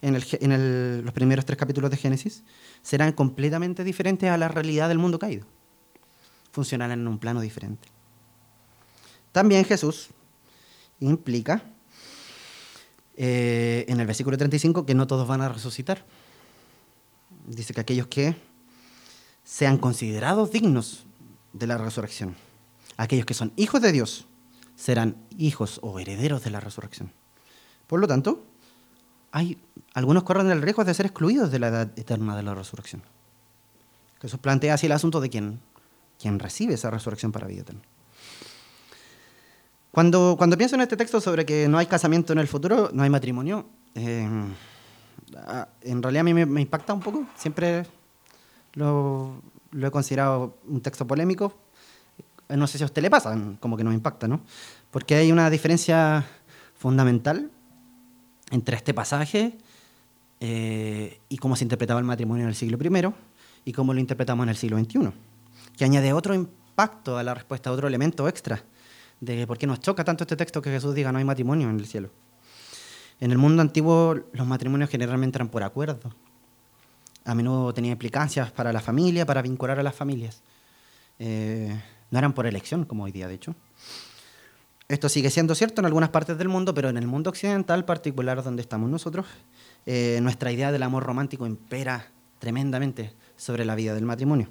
[0.00, 2.44] en, los primeros tres capítulos de Génesis,
[2.82, 5.44] serán completamente diferentes a la realidad del mundo caído.
[6.52, 7.88] Funcionarán en un plano diferente.
[9.32, 10.08] También Jesús
[11.00, 11.62] implica
[13.16, 16.04] eh, en el versículo 35 que no todos van a resucitar.
[17.46, 18.36] Dice que aquellos que
[19.42, 21.06] sean considerados dignos
[21.52, 22.36] de la resurrección,
[22.98, 24.26] aquellos que son hijos de Dios,
[24.76, 27.10] serán hijos o herederos de la resurrección.
[27.86, 28.44] Por lo tanto,
[29.32, 29.58] hay,
[29.94, 33.02] algunos corren el riesgo de ser excluidos de la edad eterna de la resurrección.
[34.20, 35.60] Jesús plantea así el asunto de quién,
[36.20, 37.80] quién recibe esa resurrección para vida eterna.
[39.90, 43.02] Cuando, cuando pienso en este texto sobre que no hay casamiento en el futuro, no
[43.02, 44.28] hay matrimonio, eh,
[45.82, 47.26] en realidad a mí me, impacta un poco.
[47.36, 47.86] Siempre
[48.74, 51.52] lo, he considerado un texto polémico.
[52.48, 54.40] No sé si a usted le pasa, como que no me impacta, ¿no?
[54.90, 56.26] Porque hay una diferencia
[56.74, 57.50] fundamental
[58.50, 59.58] entre este pasaje
[60.40, 63.12] eh, y cómo se interpretaba el matrimonio en el siglo I
[63.64, 65.10] y cómo lo interpretamos en el siglo XXI,
[65.76, 68.62] que añade otro impacto a la respuesta, otro elemento extra
[69.20, 71.78] de por qué nos choca tanto este texto que Jesús diga no hay matrimonio en
[71.78, 72.10] el cielo.
[73.20, 76.14] En el mundo antiguo los matrimonios generalmente eran por acuerdo.
[77.24, 80.40] A menudo tenía implicancias para la familia, para vincular a las familias.
[81.18, 81.76] Eh,
[82.10, 83.54] no eran por elección, como hoy día, de hecho.
[84.88, 88.42] Esto sigue siendo cierto en algunas partes del mundo, pero en el mundo occidental, particular
[88.42, 89.26] donde estamos nosotros,
[89.84, 92.06] eh, nuestra idea del amor romántico impera
[92.38, 94.48] tremendamente sobre la vida del matrimonio.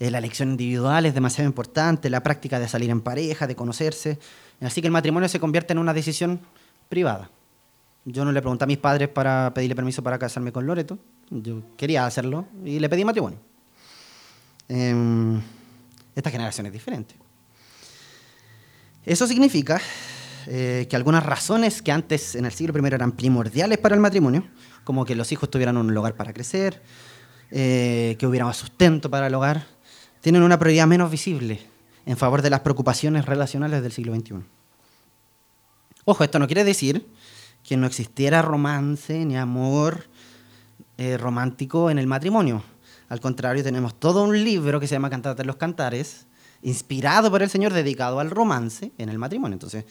[0.00, 4.18] Eh, la elección individual es demasiado importante, la práctica de salir en pareja, de conocerse.
[4.60, 6.40] Así que el matrimonio se convierte en una decisión
[6.88, 7.30] privada.
[8.04, 10.98] Yo no le pregunté a mis padres para pedirle permiso para casarme con Loreto.
[11.30, 13.38] Yo quería hacerlo y le pedí matrimonio.
[14.68, 15.40] Em,
[16.16, 17.14] esta generación es diferente.
[19.04, 19.80] Eso significa
[20.46, 24.44] eh, que algunas razones que antes en el siglo I eran primordiales para el matrimonio,
[24.82, 26.82] como que los hijos tuvieran un hogar para crecer,
[27.50, 29.66] eh, que hubiera sustento para el hogar,
[30.20, 31.60] tienen una prioridad menos visible
[32.06, 34.34] en favor de las preocupaciones relacionales del siglo XXI.
[36.04, 37.06] Ojo, esto no quiere decir
[37.62, 40.08] que no existiera romance ni amor
[40.98, 42.62] eh, romántico en el matrimonio.
[43.08, 46.26] Al contrario, tenemos todo un libro que se llama Cantate de los Cantares,
[46.62, 49.54] inspirado por el Señor, dedicado al romance en el matrimonio.
[49.54, 49.84] Entonces,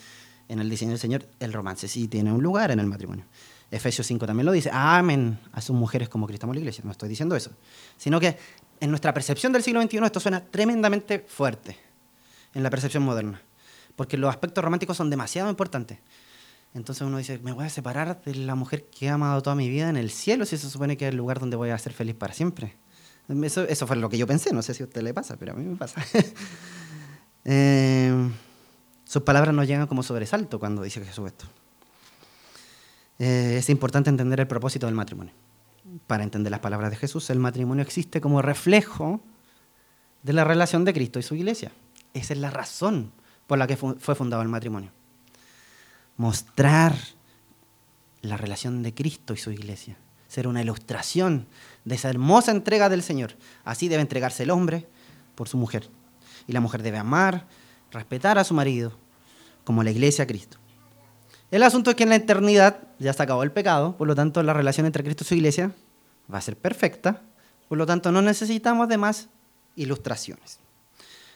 [0.50, 3.26] en el diseño del Señor, el romance sí tiene un lugar en el matrimonio.
[3.72, 6.84] Efesios 5 también lo dice, amen a sus mujeres como Cristo la iglesia.
[6.86, 7.52] No estoy diciendo eso.
[7.98, 8.38] Sino que
[8.80, 11.78] en nuestra percepción del siglo XXI esto suena tremendamente fuerte,
[12.54, 13.42] en la percepción moderna.
[13.96, 16.00] Porque los aspectos románticos son demasiado importantes.
[16.74, 19.70] Entonces uno dice, me voy a separar de la mujer que he amado toda mi
[19.70, 21.94] vida en el cielo, si se supone que es el lugar donde voy a ser
[21.94, 22.76] feliz para siempre.
[23.28, 25.54] Eso, eso fue lo que yo pensé, no sé si a usted le pasa, pero
[25.54, 26.04] a mí me pasa.
[27.48, 28.12] Eh,
[29.04, 31.46] sus palabras no llegan como sobresalto cuando dice Jesús esto.
[33.20, 35.32] Eh, es importante entender el propósito del matrimonio.
[36.08, 39.22] Para entender las palabras de Jesús, el matrimonio existe como reflejo
[40.24, 41.72] de la relación de Cristo y su iglesia.
[42.16, 43.12] Esa es la razón
[43.46, 44.90] por la que fue fundado el matrimonio.
[46.18, 46.96] Mostrar
[48.22, 49.98] la relación de Cristo y su iglesia.
[50.36, 51.48] Ser una ilustración
[51.86, 53.38] de esa hermosa entrega del Señor.
[53.64, 54.86] Así debe entregarse el hombre
[55.34, 55.88] por su mujer.
[56.46, 57.48] Y la mujer debe amar,
[57.90, 58.92] respetar a su marido,
[59.64, 60.58] como la iglesia a Cristo.
[61.52, 64.44] El asunto es que en la eternidad ya se acabó el pecado, por lo tanto
[64.44, 65.72] la relación entre Cristo y su iglesia
[66.30, 67.22] va a ser perfecta,
[67.70, 69.30] por lo tanto no necesitamos de más
[69.78, 70.60] ilustraciones.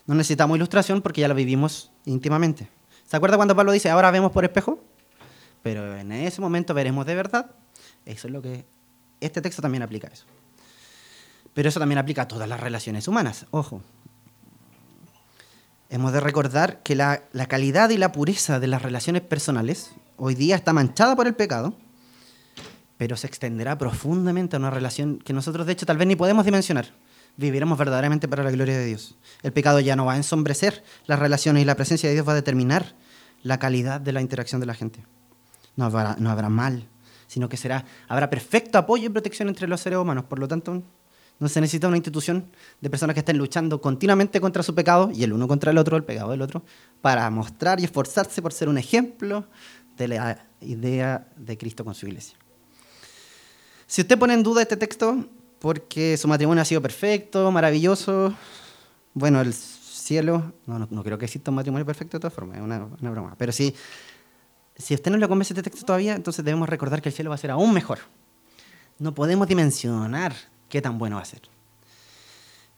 [0.07, 2.67] No necesitamos ilustración porque ya la vivimos íntimamente.
[3.07, 4.83] ¿Se acuerda cuando Pablo dice, ahora vemos por espejo?
[5.63, 7.51] Pero en ese momento veremos de verdad.
[8.05, 8.65] Eso es lo que
[9.21, 10.25] este texto también aplica eso.
[11.53, 13.45] Pero eso también aplica a todas las relaciones humanas.
[13.51, 13.81] Ojo.
[15.89, 20.55] Hemos de recordar que la, calidad y la pureza de las relaciones personales hoy día
[20.55, 21.73] está manchada por el pecado,
[22.97, 26.45] pero se extenderá profundamente a una relación que nosotros de hecho tal vez ni podemos
[26.45, 26.93] dimensionar.
[27.37, 29.15] Viviremos verdaderamente para la gloria de Dios.
[29.41, 32.33] El pecado ya no va a ensombrecer las relaciones y la presencia de Dios va
[32.33, 32.95] a determinar
[33.41, 35.03] la calidad de la interacción de la gente.
[35.75, 36.87] No habrá mal,
[37.29, 40.25] sino que será, habrá perfecto apoyo y protección entre los seres humanos.
[40.25, 40.81] Por lo tanto,
[41.37, 42.49] no se necesita una institución
[42.81, 45.95] de personas que estén luchando continuamente contra su pecado y el uno contra el otro,
[45.95, 46.63] el pecado del otro,
[47.01, 49.45] para mostrar y esforzarse por ser un ejemplo
[49.95, 52.35] de la idea de Cristo con su iglesia.
[53.85, 55.23] Si usted pone en duda este texto
[55.59, 58.33] porque su matrimonio ha sido perfecto, maravilloso,
[59.13, 62.63] bueno, el cielo, no, no, creo que exista un matrimonio perfecto de todas formas, es
[62.63, 63.75] una, una broma, pero si
[64.79, 67.35] si usted no le convence este texto todavía, entonces debemos recordar que el cielo va
[67.35, 67.99] a ser aún mejor.
[68.97, 70.33] No podemos dimensionar
[70.69, 71.41] qué tan bueno va a ser.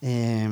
[0.00, 0.48] Eh,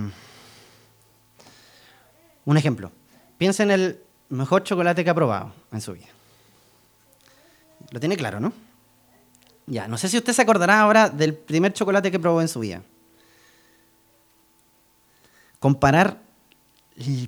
[2.45, 2.93] un ejemplo.
[3.37, 6.07] Piensa en el mejor chocolate que ha probado en su vida.
[7.91, 8.53] Lo tiene claro, ¿no?
[9.67, 12.61] Ya, no sé si usted se acordará ahora del primer chocolate que probó en su
[12.61, 12.83] vida.
[15.59, 16.21] Comparar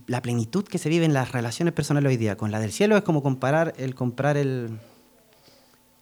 [0.07, 2.97] la plenitud que se vive en las relaciones personales hoy día con la del cielo
[2.97, 4.79] es como comparar el comprar el,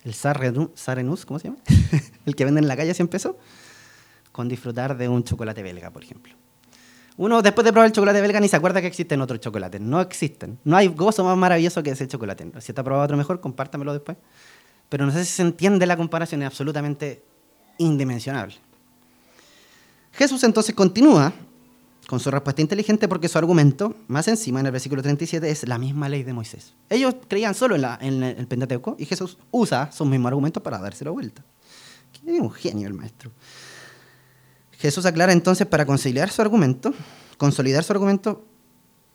[0.04, 1.58] el Sarenus, ¿cómo se llama?
[2.26, 3.36] el que venden en la calle a 100 pesos,
[4.32, 6.34] con disfrutar de un chocolate belga, por ejemplo.
[7.16, 9.80] Uno después de probar el chocolate belga ni se acuerda que existen otros chocolates.
[9.80, 10.58] No existen.
[10.64, 12.50] No hay gozo más maravilloso que ese chocolate.
[12.60, 14.16] Si está probado otro mejor, compártamelo después.
[14.88, 17.22] Pero no sé si se entiende la comparación, es absolutamente
[17.78, 18.56] indimensionable.
[20.12, 21.32] Jesús entonces continúa
[22.10, 25.78] con su respuesta inteligente porque su argumento, más encima en el versículo 37, es la
[25.78, 26.74] misma ley de Moisés.
[26.88, 30.80] Ellos creían solo en, la, en el Pentateuco y Jesús usa sus mismos argumentos para
[30.80, 31.44] dárselo vuelta.
[32.26, 33.30] Es un genio el maestro.
[34.72, 36.92] Jesús aclara entonces para conciliar su argumento,
[37.38, 38.44] consolidar su argumento,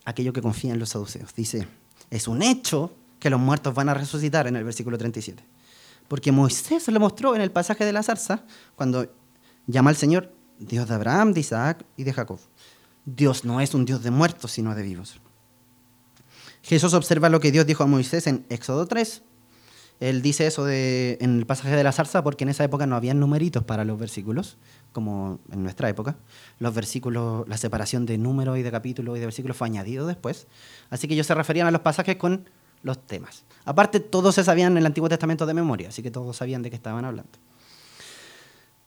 [0.05, 1.35] aquello que confía en los saduceos.
[1.35, 1.67] Dice,
[2.09, 5.43] es un hecho que los muertos van a resucitar en el versículo 37.
[6.07, 8.45] Porque Moisés lo mostró en el pasaje de la zarza,
[8.77, 9.13] cuando
[9.67, 12.39] llama al Señor Dios de Abraham, de Isaac y de Jacob.
[13.05, 15.19] Dios no es un Dios de muertos, sino de vivos.
[16.63, 19.21] Jesús observa lo que Dios dijo a Moisés en Éxodo 3.
[19.99, 22.95] Él dice eso de, en el pasaje de la zarza porque en esa época no
[22.95, 24.57] había numeritos para los versículos,
[24.91, 26.17] como en nuestra época.
[26.59, 30.47] Los versículos, la separación de números y de capítulos y de versículos fue añadido después.
[30.89, 32.49] Así que ellos se referían a los pasajes con
[32.81, 33.43] los temas.
[33.63, 36.75] Aparte, todos se sabían el Antiguo Testamento de memoria, así que todos sabían de qué
[36.75, 37.31] estaban hablando.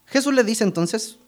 [0.06, 1.18] Jesús les dice entonces,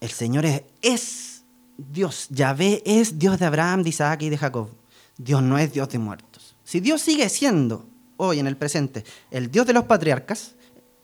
[0.00, 1.31] el Señor es
[1.76, 4.68] Dios, Yahvé es Dios de Abraham, de Isaac y de Jacob.
[5.16, 6.56] Dios no es Dios de muertos.
[6.64, 10.54] Si Dios sigue siendo hoy en el presente el Dios de los patriarcas,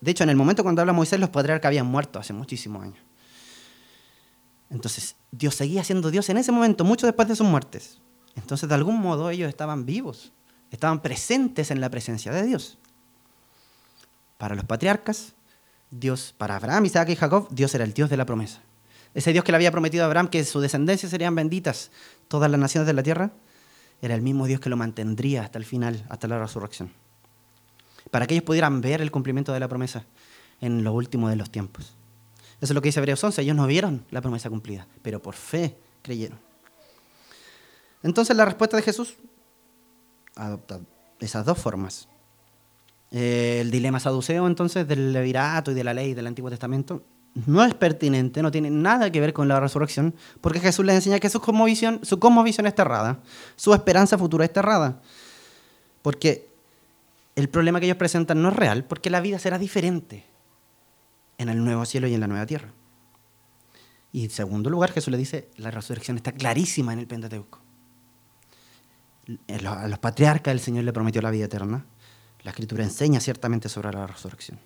[0.00, 2.98] de hecho en el momento cuando habla Moisés los patriarcas habían muerto hace muchísimos años.
[4.70, 7.98] Entonces Dios seguía siendo Dios en ese momento, mucho después de sus muertes.
[8.36, 10.32] Entonces de algún modo ellos estaban vivos,
[10.70, 12.78] estaban presentes en la presencia de Dios.
[14.36, 15.34] Para los patriarcas,
[15.90, 18.60] Dios, para Abraham, Isaac y Jacob, Dios era el Dios de la promesa.
[19.18, 21.90] Ese Dios que le había prometido a Abraham que su descendencia serían benditas
[22.28, 23.32] todas las naciones de la tierra,
[24.00, 26.92] era el mismo Dios que lo mantendría hasta el final, hasta la resurrección.
[28.12, 30.04] Para que ellos pudieran ver el cumplimiento de la promesa
[30.60, 31.96] en lo último de los tiempos.
[32.60, 33.42] Eso es lo que dice Hebreos 11.
[33.42, 36.38] Ellos no vieron la promesa cumplida, pero por fe creyeron.
[38.04, 39.16] Entonces la respuesta de Jesús
[40.36, 40.78] adopta
[41.18, 42.06] esas dos formas.
[43.10, 47.02] Eh, el dilema saduceo entonces del levirato y de la ley del Antiguo Testamento
[47.34, 51.20] no es pertinente, no tiene nada que ver con la resurrección, porque Jesús les enseña
[51.20, 53.20] que su cosmovisión, su cosmovisión está errada,
[53.56, 55.00] su esperanza futura está errada.
[56.02, 56.48] Porque
[57.36, 60.24] el problema que ellos presentan no es real, porque la vida será diferente
[61.38, 62.72] en el nuevo cielo y en la nueva tierra.
[64.12, 67.60] Y en segundo lugar, Jesús le dice, la resurrección está clarísima en el Pentateuco.
[69.64, 71.84] A los patriarcas el Señor le prometió la vida eterna.
[72.42, 74.58] La Escritura enseña ciertamente sobre la resurrección.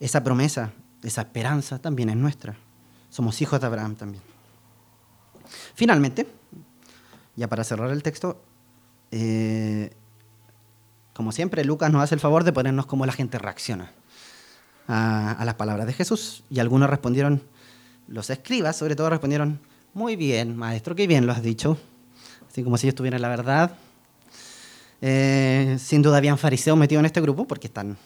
[0.00, 2.56] Esa promesa, esa esperanza también es nuestra.
[3.10, 4.22] Somos hijos de Abraham también.
[5.74, 6.26] Finalmente,
[7.36, 8.42] ya para cerrar el texto,
[9.10, 9.90] eh,
[11.14, 13.92] como siempre, Lucas nos hace el favor de ponernos cómo la gente reacciona
[14.86, 16.44] a, a, las palabras de Jesús.
[16.50, 17.42] Y algunos respondieron,
[18.06, 19.60] los escribas sobre todo respondieron,
[19.94, 21.78] muy bien, maestro, qué bien lo has dicho.
[22.48, 23.72] Así como si ellos tuvieran la verdad.
[25.00, 27.96] Eh, sin duda habían fariseos metidos en este grupo porque están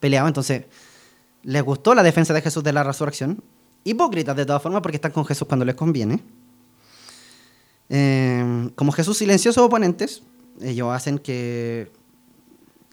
[0.00, 0.28] peleados.
[0.28, 0.64] Entonces,
[1.42, 3.42] les gustó la defensa de Jesús de la resurrección.
[3.84, 6.20] Hipócritas de todas formas porque están con Jesús cuando les conviene.
[7.88, 10.22] Eh, como Jesús silenció sus oponentes,
[10.60, 11.90] ellos hacen que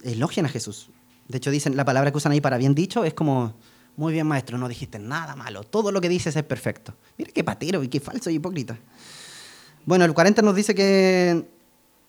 [0.03, 0.89] elogien a Jesús.
[1.27, 3.53] De hecho, dicen la palabra que usan ahí para bien dicho es como,
[3.95, 6.95] muy bien maestro, no dijiste nada malo, todo lo que dices es perfecto.
[7.17, 8.79] Mira qué patero y qué falso y hipócrita.
[9.85, 11.47] Bueno, el 40 nos dice que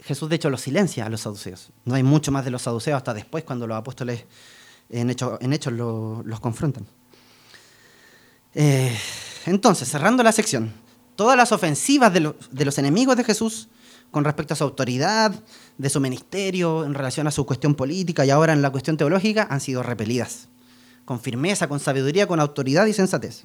[0.01, 1.71] Jesús de hecho los silencia a los saduceos.
[1.85, 4.25] No hay mucho más de los saduceos hasta después cuando los apóstoles
[4.91, 5.11] en,
[5.53, 6.87] hechos los confrontan.
[8.55, 8.97] Eh,
[9.47, 10.73] entonces, cerrando la sección,
[11.17, 13.69] todas las ofensivas de, de los enemigos de Jesús
[14.11, 15.33] con respecto a su autoridad,
[15.79, 19.47] de su ministerio, en relación a su cuestión política y ahora en la cuestión teológica,
[19.51, 20.49] han sido repelidas,
[21.05, 23.45] con firmeza, con sabiduría, con autoridad y sensatez.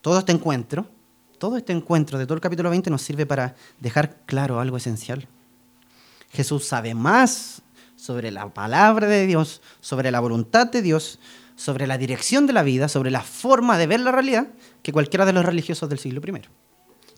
[0.00, 0.88] Todo este encuentro,
[1.38, 5.28] todo este encuentro de todo el capítulo 20 nos sirve para dejar claro algo esencial.
[6.30, 7.62] Jesús sabe más
[8.08, 11.18] sobre la palabra de Dios, sobre la voluntad de Dios,
[11.56, 14.46] sobre la dirección de la vida, sobre la forma de ver la realidad,
[14.82, 16.40] que cualquiera de los religiosos del siglo I.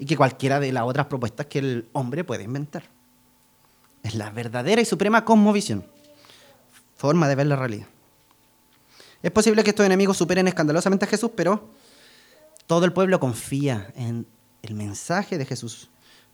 [0.01, 2.83] Y que cualquiera de las otras propuestas que el hombre puede inventar.
[4.03, 5.87] Es la verdadera y suprema cosmovisión,
[6.97, 7.87] forma de ver la realidad.
[9.23, 11.71] Es posible que estos enemigos superen escandalosamente a Jesús, pero
[12.67, 14.27] todo el pueblo confía en
[14.63, 15.89] el mensaje de Jesús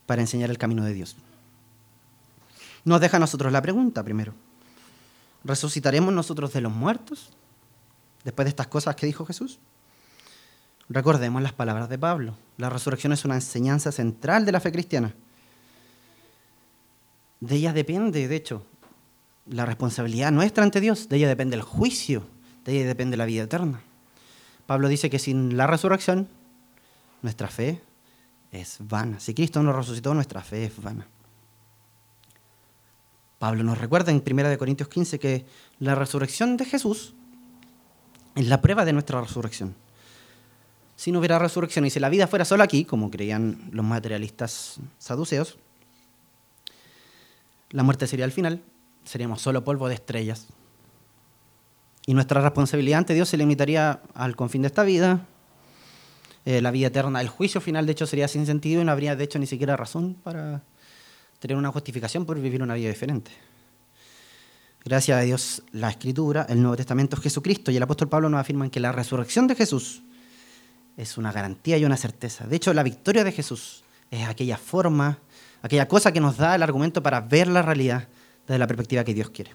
[0.06, 1.14] para enseñar el camino de Dios.
[2.86, 4.32] Nos deja a nosotros la pregunta primero.
[5.42, 7.32] ¿Resucitaremos nosotros de los muertos
[8.22, 9.58] después de estas cosas que dijo Jesús?
[10.88, 12.36] Recordemos las palabras de Pablo.
[12.58, 15.12] La resurrección es una enseñanza central de la fe cristiana.
[17.40, 18.64] De ella depende, de hecho,
[19.46, 21.08] la responsabilidad nuestra ante Dios.
[21.08, 22.24] De ella depende el juicio.
[22.64, 23.80] De ella depende la vida eterna.
[24.66, 26.28] Pablo dice que sin la resurrección,
[27.22, 27.82] nuestra fe
[28.52, 29.18] es vana.
[29.18, 31.08] Si Cristo no resucitó, nuestra fe es vana.
[33.38, 35.44] Pablo nos recuerda en 1 Corintios 15 que
[35.78, 37.14] la resurrección de Jesús
[38.34, 39.74] es la prueba de nuestra resurrección.
[40.96, 44.80] Si no hubiera resurrección y si la vida fuera solo aquí, como creían los materialistas
[44.98, 45.58] saduceos,
[47.70, 48.62] la muerte sería el final,
[49.04, 50.46] seríamos solo polvo de estrellas.
[52.06, 55.26] Y nuestra responsabilidad ante Dios se limitaría al confín de esta vida,
[56.46, 59.16] eh, la vida eterna, el juicio final de hecho sería sin sentido y no habría
[59.16, 60.62] de hecho ni siquiera razón para
[61.46, 63.30] tener una justificación por vivir una vida diferente.
[64.84, 68.70] Gracias a Dios, la Escritura, el Nuevo Testamento, Jesucristo y el apóstol Pablo nos afirman
[68.70, 70.02] que la resurrección de Jesús
[70.96, 72.46] es una garantía y una certeza.
[72.46, 75.18] De hecho, la victoria de Jesús es aquella forma,
[75.62, 78.08] aquella cosa que nos da el argumento para ver la realidad
[78.46, 79.52] desde la perspectiva que Dios quiere.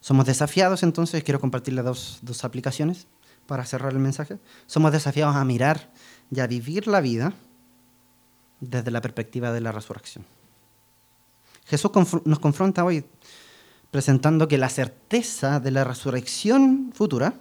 [0.00, 3.06] Somos desafiados entonces, quiero compartirles dos, dos aplicaciones
[3.46, 4.38] para cerrar el mensaje.
[4.66, 5.90] Somos desafiados a mirar
[6.30, 7.34] y a vivir la vida
[8.60, 10.24] desde la perspectiva de la resurrección.
[11.72, 11.90] Jesús
[12.26, 13.02] nos confronta hoy
[13.90, 17.32] presentando que la certeza de la resurrección futura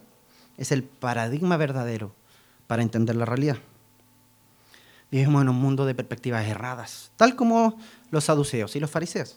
[0.56, 2.16] es el paradigma verdadero
[2.66, 3.58] para entender la realidad.
[5.12, 7.78] Vivimos en un mundo de perspectivas erradas, tal como
[8.10, 9.36] los saduceos y los fariseos.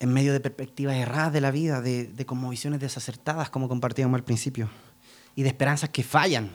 [0.00, 4.24] En medio de perspectivas erradas de la vida, de, de visiones desacertadas, como compartíamos al
[4.24, 4.68] principio,
[5.34, 6.50] y de esperanzas que fallan,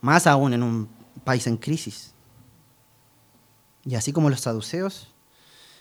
[0.00, 0.88] más aún en un
[1.22, 2.14] país en crisis.
[3.84, 5.09] Y así como los saduceos,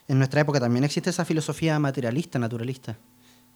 [0.10, 2.98] en nuestra época también existe esa filosofía materialista, naturalista.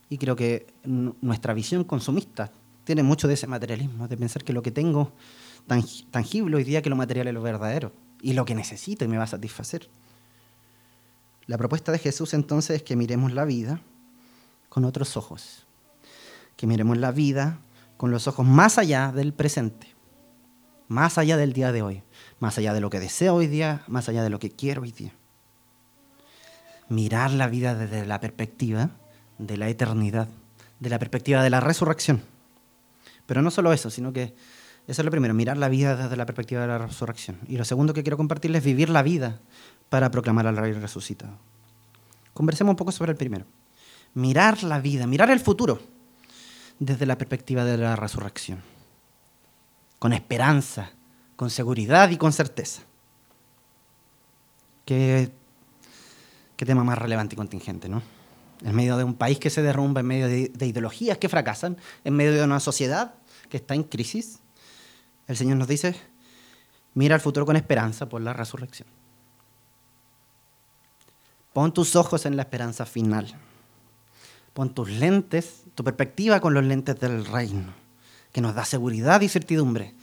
[0.07, 2.51] Y creo que nuestra visión consumista
[2.83, 5.11] tiene mucho de ese materialismo, de pensar que lo que tengo
[6.11, 9.17] tangible hoy día que lo material es lo verdadero y lo que necesito y me
[9.17, 9.89] va a satisfacer.
[11.47, 13.81] La propuesta de Jesús entonces es que miremos la vida
[14.69, 15.65] con otros ojos,
[16.55, 17.57] que miremos la vida
[17.97, 19.87] con los ojos más allá del presente,
[20.87, 22.03] más allá del día de hoy,
[22.39, 24.91] más allá de lo que deseo hoy día, más allá de lo que quiero hoy
[24.91, 25.13] día.
[26.89, 28.91] Mirar la vida desde la perspectiva
[29.37, 30.27] de la eternidad,
[30.79, 32.23] de la perspectiva de la resurrección.
[33.25, 34.33] Pero no solo eso, sino que
[34.87, 37.39] eso es lo primero, mirar la vida desde la perspectiva de la resurrección.
[37.47, 39.39] Y lo segundo que quiero compartirles es vivir la vida
[39.89, 41.37] para proclamar al Rey resucitado.
[42.33, 43.45] Conversemos un poco sobre el primero.
[44.13, 45.79] Mirar la vida, mirar el futuro
[46.79, 48.61] desde la perspectiva de la resurrección.
[49.99, 50.91] Con esperanza,
[51.37, 52.81] con seguridad y con certeza.
[54.85, 55.31] Qué,
[56.55, 58.01] qué tema más relevante y contingente, ¿no?
[58.63, 61.77] En medio de un país que se derrumba, en medio de, de ideologías que fracasan,
[62.03, 63.15] en medio de una sociedad
[63.49, 64.39] que está en crisis,
[65.27, 65.95] el Señor nos dice,
[66.93, 68.87] mira al futuro con esperanza por la resurrección.
[71.53, 73.35] Pon tus ojos en la esperanza final.
[74.53, 77.73] Pon tus lentes, tu perspectiva con los lentes del reino,
[78.31, 79.93] que nos da seguridad y certidumbre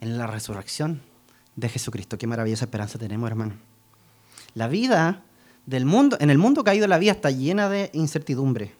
[0.00, 1.02] en la resurrección
[1.56, 2.18] de Jesucristo.
[2.18, 3.54] Qué maravillosa esperanza tenemos, hermano.
[4.54, 5.22] La vida
[5.66, 8.72] del mundo, en el mundo caído la vida está llena de incertidumbre,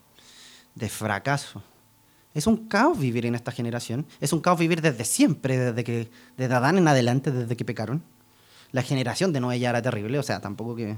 [0.74, 1.62] de fracaso.
[2.32, 4.06] Es un caos vivir en esta generación.
[4.20, 8.02] Es un caos vivir desde siempre, desde que desde Adán en adelante, desde que pecaron.
[8.72, 10.96] La generación de Noé ya era terrible, o sea, tampoco que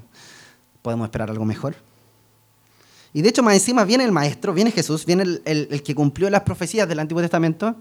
[0.82, 1.76] podemos esperar algo mejor.
[3.12, 6.28] Y de hecho, más encima viene el Maestro, viene Jesús, viene el, el que cumplió
[6.28, 7.76] las profecías del Antiguo Testamento,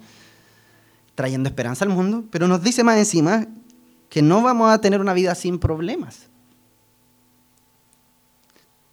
[1.16, 3.48] trayendo esperanza al mundo, pero nos dice más encima
[4.08, 6.28] que no vamos a tener una vida sin problemas.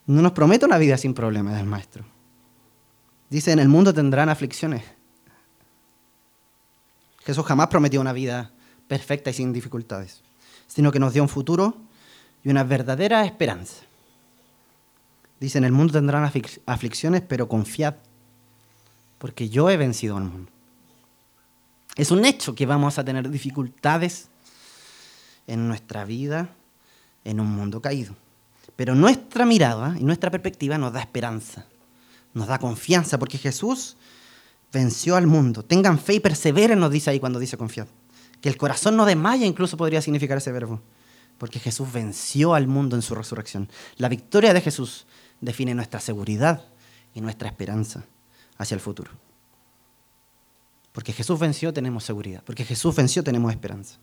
[0.07, 2.05] No nos promete una vida sin problemas el Maestro.
[3.31, 4.85] Dice, en el mundo tendrán aflicciones.
[7.25, 8.53] Jesús jamás prometió una vida
[8.87, 10.23] perfecta y sin dificultades,
[10.67, 11.77] sino que nos dio un futuro
[12.43, 13.83] y una verdadera esperanza.
[15.41, 16.31] Dice, en el mundo tendrán
[16.67, 17.95] aflicciones, pero confiad,
[19.19, 20.51] porque yo he vencido al mundo.
[21.97, 24.29] Es un hecho que vamos a tener dificultades
[25.47, 26.51] en nuestra vida
[27.25, 28.15] en un mundo caído.
[28.77, 31.67] Pero nuestra mirada y nuestra perspectiva nos da esperanza,
[32.33, 33.97] nos da confianza, porque Jesús
[34.73, 35.65] venció al mundo.
[35.65, 37.87] Tengan fe y perseveren, nos dice ahí cuando dice confiad.
[38.41, 40.83] Que el corazón no desmaya, incluso podría significar ese verbo.
[41.39, 43.69] porque Jesús venció al mundo en su resurrección.
[43.97, 45.07] La victoria de Jesús
[45.41, 46.65] define nuestra seguridad
[47.13, 48.05] y nuestra esperanza
[48.57, 49.11] hacia el futuro.
[50.93, 53.99] Porque Jesús venció tenemos seguridad, porque Jesús venció tenemos esperanza.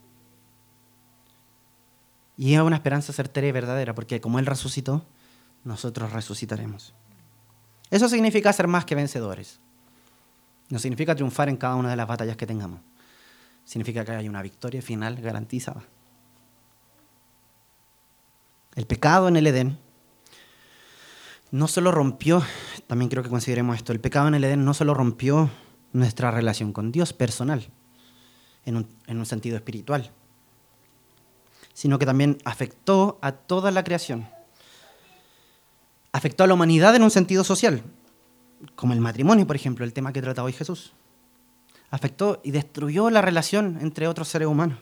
[2.42, 5.06] Y es una esperanza certera y verdadera, porque como Él resucitó,
[5.64, 6.96] nosotros resucitaremos.
[7.92, 9.60] Eso significa ser más que vencedores.
[10.70, 12.80] No significa triunfar en cada una de las batallas que tengamos.
[13.64, 15.84] Significa que hay una victoria final garantizada.
[18.74, 19.78] El pecado en el Edén
[21.52, 22.42] no solo rompió,
[22.88, 25.52] también quiero que consideremos esto, el pecado en el Edén no solo rompió
[25.94, 27.70] nuestra relación con Dios personal,
[28.66, 30.12] en un, en un sentido espiritual,
[31.74, 34.28] sino que también afectó a toda la creación.
[36.12, 37.84] Afectó a la humanidad en un sentido social,
[38.76, 40.94] como el matrimonio, por ejemplo, el tema que trata hoy Jesús.
[41.90, 44.78] Afectó y destruyó la relación entre otros seres humanos.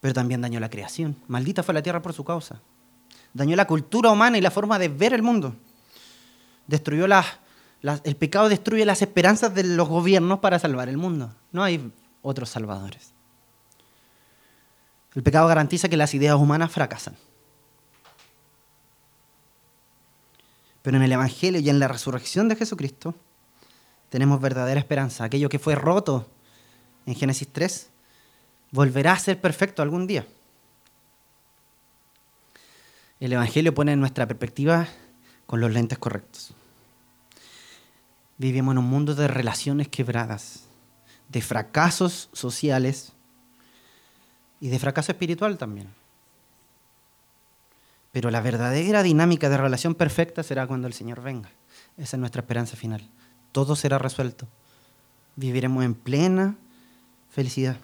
[0.00, 1.16] Pero también dañó la creación.
[1.28, 2.60] Maldita fue la tierra por su causa.
[3.32, 5.56] Dañó la cultura humana y la forma de ver el mundo.
[6.66, 7.26] Destruyó las,
[8.04, 11.34] el pecado destruye las esperanzas de los gobiernos para salvar el mundo.
[11.52, 11.90] No hay
[12.22, 13.13] otros salvadores.
[15.14, 17.16] El pecado garantiza que las ideas humanas fracasan.
[20.82, 23.14] Pero en el Evangelio y en la resurrección de Jesucristo
[24.10, 25.24] tenemos verdadera esperanza.
[25.24, 26.28] Aquello que fue roto
[27.06, 27.88] en Génesis 3
[28.70, 30.26] volverá a ser perfecto algún día.
[33.20, 34.88] El Evangelio pone nuestra perspectiva
[35.46, 36.52] con los lentes correctos.
[38.36, 40.64] Vivimos en un mundo de relaciones quebradas,
[41.28, 43.12] de fracasos sociales
[44.64, 45.88] y de fracaso espiritual también.
[48.12, 51.50] Pero la verdadera dinámica de relación perfecta será cuando el Señor venga.
[51.98, 53.06] Esa es nuestra esperanza final.
[53.52, 54.48] Todo será resuelto.
[55.36, 56.56] Viviremos en plena
[57.28, 57.76] felicidad.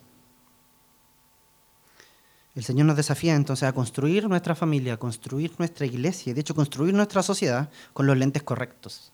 [2.54, 6.54] El Señor nos desafía entonces a construir nuestra familia, a construir nuestra iglesia de hecho
[6.54, 9.12] construir nuestra sociedad con los lentes correctos.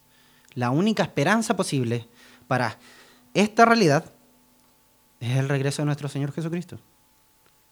[0.54, 2.06] La única esperanza posible
[2.46, 2.78] para
[3.34, 4.04] esta realidad
[5.18, 6.78] es el regreso de nuestro Señor Jesucristo.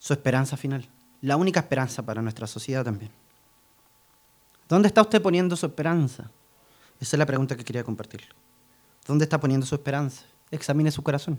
[0.05, 0.87] Su esperanza final.
[1.23, 3.11] La única esperanza para nuestra sociedad también.
[4.69, 6.31] ¿Dónde está usted poniendo su esperanza?
[7.01, 8.21] Esa es la pregunta que quería compartir.
[9.07, 10.25] ¿Dónde está poniendo su esperanza?
[10.51, 11.39] Examine su corazón.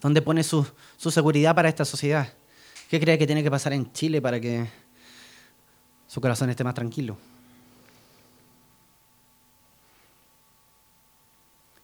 [0.00, 0.64] ¿Dónde pone su,
[0.96, 2.32] su seguridad para esta sociedad?
[2.88, 4.70] ¿Qué cree que tiene que pasar en Chile para que
[6.06, 7.18] su corazón esté más tranquilo?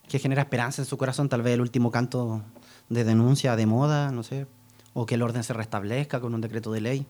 [0.06, 1.28] ¿Qué genera esperanza en su corazón?
[1.28, 2.44] Tal vez el último canto
[2.88, 4.46] de denuncia de moda, no sé,
[4.94, 7.06] o que el orden se restablezca con un decreto de ley,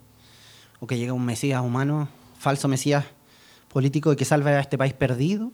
[0.81, 2.09] o que llegue un Mesías humano
[2.39, 3.05] falso Mesías
[3.69, 5.53] político y que salve a este país perdido.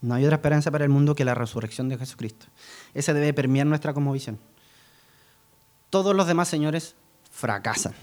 [0.00, 2.46] No hay otra esperanza para el mundo que la resurrección de Jesucristo.
[2.94, 4.38] Ese debe permear nuestra visión.
[5.90, 6.94] Todos los demás señores
[7.30, 7.94] fracasan.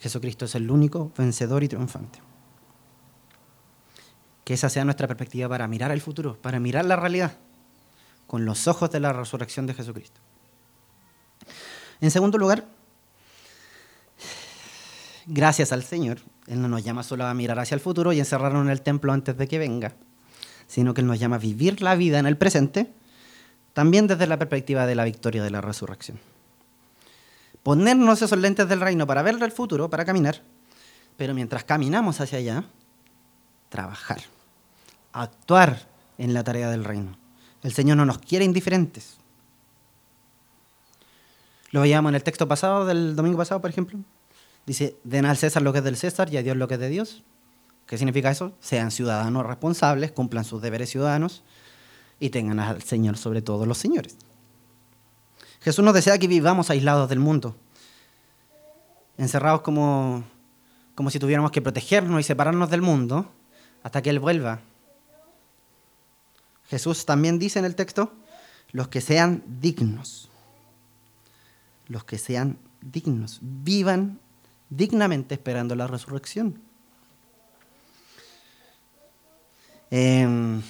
[0.00, 2.18] Jesucristo es el único vencedor y triunfante.
[4.44, 7.36] Que esa sea nuestra perspectiva para mirar el futuro, para mirar la realidad,
[8.26, 10.20] con los ojos de la resurrección de Jesucristo.
[12.02, 12.66] En segundo lugar,
[15.24, 18.64] gracias al Señor, Él no nos llama solo a mirar hacia el futuro y encerrarnos
[18.64, 19.94] en el templo antes de que venga,
[20.66, 22.92] sino que Él nos llama a vivir la vida en el presente,
[23.72, 26.18] también desde la perspectiva de la victoria de la resurrección.
[27.62, 30.42] Ponernos esos lentes del reino para ver el futuro, para caminar,
[31.16, 32.64] pero mientras caminamos hacia allá,
[33.68, 34.22] trabajar,
[35.12, 35.86] actuar
[36.18, 37.16] en la tarea del reino.
[37.62, 39.21] El Señor no nos quiere indiferentes.
[41.72, 43.98] Lo veíamos en el texto pasado, del domingo pasado, por ejemplo.
[44.66, 46.80] Dice, den al César lo que es del César y a Dios lo que es
[46.80, 47.24] de Dios.
[47.86, 48.52] ¿Qué significa eso?
[48.60, 51.42] Sean ciudadanos responsables, cumplan sus deberes ciudadanos
[52.20, 54.16] y tengan al Señor sobre todos los señores.
[55.60, 57.56] Jesús nos desea que vivamos aislados del mundo,
[59.16, 60.24] encerrados como,
[60.94, 63.30] como si tuviéramos que protegernos y separarnos del mundo
[63.82, 64.60] hasta que Él vuelva.
[66.68, 68.12] Jesús también dice en el texto,
[68.72, 70.30] los que sean dignos,
[71.92, 74.18] los que sean dignos, vivan
[74.70, 76.58] dignamente esperando la resurrección.
[79.90, 80.62] Em,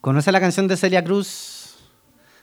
[0.00, 1.76] ¿Conoce la canción de Celia Cruz?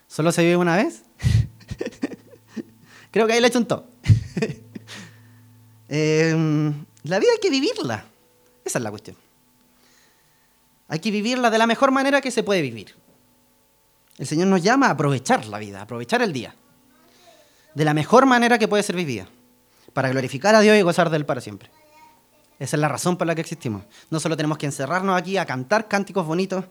[0.07, 1.03] ¿Solo se vive una vez?
[3.11, 3.85] Creo que ahí un top.
[5.91, 8.05] Em, la vida hay que vivirla.
[8.63, 9.17] Esa es la cuestión.
[10.87, 12.93] Hay que vivirla de la mejor manera que se puede vivir.
[14.19, 16.53] El Señor nos llama a aprovechar la vida, a aprovechar el día.
[17.75, 19.27] De la mejor manera que puede ser vivida
[19.93, 21.69] para glorificar a Dios y gozar de Él para siempre.
[22.59, 23.83] Esa es la razón por la que existimos.
[24.09, 26.65] No solo tenemos que encerrarnos aquí a cantar cánticos bonitos,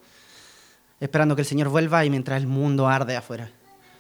[1.01, 3.51] esperando que el Señor vuelva y mientras el mundo arde afuera.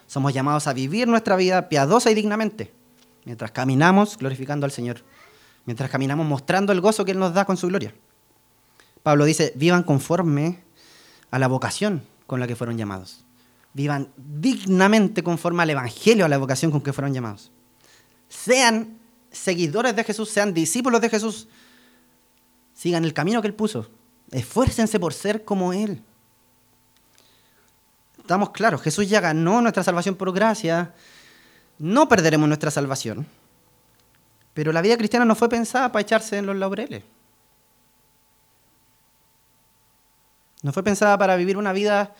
[0.06, 2.72] Somos llamados a vivir nuestra vida piadosa y dignamente,
[3.24, 5.02] mientras caminamos glorificando al Señor,
[5.64, 7.94] mientras caminamos mostrando el gozo que Él nos da con su gloria.
[9.02, 10.64] Pablo dice, vivan conforme
[11.30, 13.24] a la vocación con la que fueron llamados.
[13.72, 17.50] Vivan dignamente conforme al Evangelio, a la vocación con que fueron llamados.
[18.28, 18.98] Sean
[19.30, 21.48] seguidores de Jesús, sean discípulos de Jesús.
[22.74, 23.88] Sigan el camino que Él puso.
[24.30, 26.02] Esfuércense por ser como Él.
[28.18, 30.94] Estamos claros, Jesús ya ganó nuestra salvación por gracia.
[31.78, 33.26] No perderemos nuestra salvación.
[34.52, 37.04] Pero la vida cristiana no fue pensada para echarse en los laureles.
[40.62, 42.14] No fue pensada para vivir una vida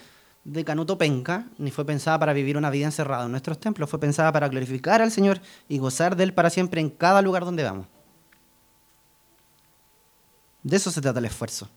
[0.48, 3.90] de canuto penca, ni fue pensada para vivir una vida encerrada en nuestros templos.
[3.90, 7.44] Fue pensada para glorificar al Señor y gozar de Él para siempre en cada lugar
[7.44, 7.86] donde vamos.
[10.62, 11.68] De eso se trata el esfuerzo.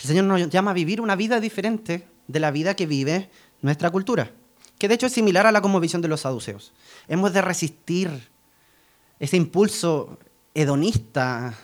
[0.00, 3.28] El Señor nos llama a vivir una vida diferente de la vida que vive
[3.60, 4.30] nuestra cultura,
[4.78, 6.72] que de hecho es similar a la visión de los saduceos.
[7.08, 8.28] Hemos de resistir
[9.18, 10.16] ese impulso
[10.54, 11.54] hedonista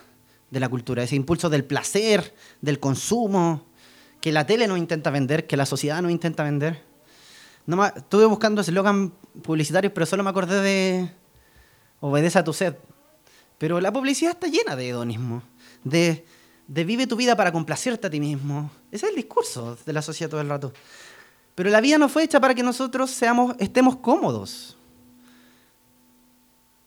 [0.50, 3.71] de la cultura, ese impulso del placer, del consumo,
[4.22, 6.80] que la tele nos intenta vender, que la sociedad nos intenta vender.
[7.66, 9.10] No estuve buscando eslogan
[9.42, 11.12] publicitarios, pero solo me acordé de
[11.98, 12.76] obedece a tu sed.
[13.58, 15.42] Pero la publicidad está llena de hedonismo,
[15.82, 16.24] de,
[16.68, 18.70] de vive tu vida para complacerte a ti mismo.
[18.92, 20.72] Ese es el discurso de la sociedad todo el rato.
[21.56, 24.78] Pero la vida no fue hecha para que nosotros seamos, estemos cómodos.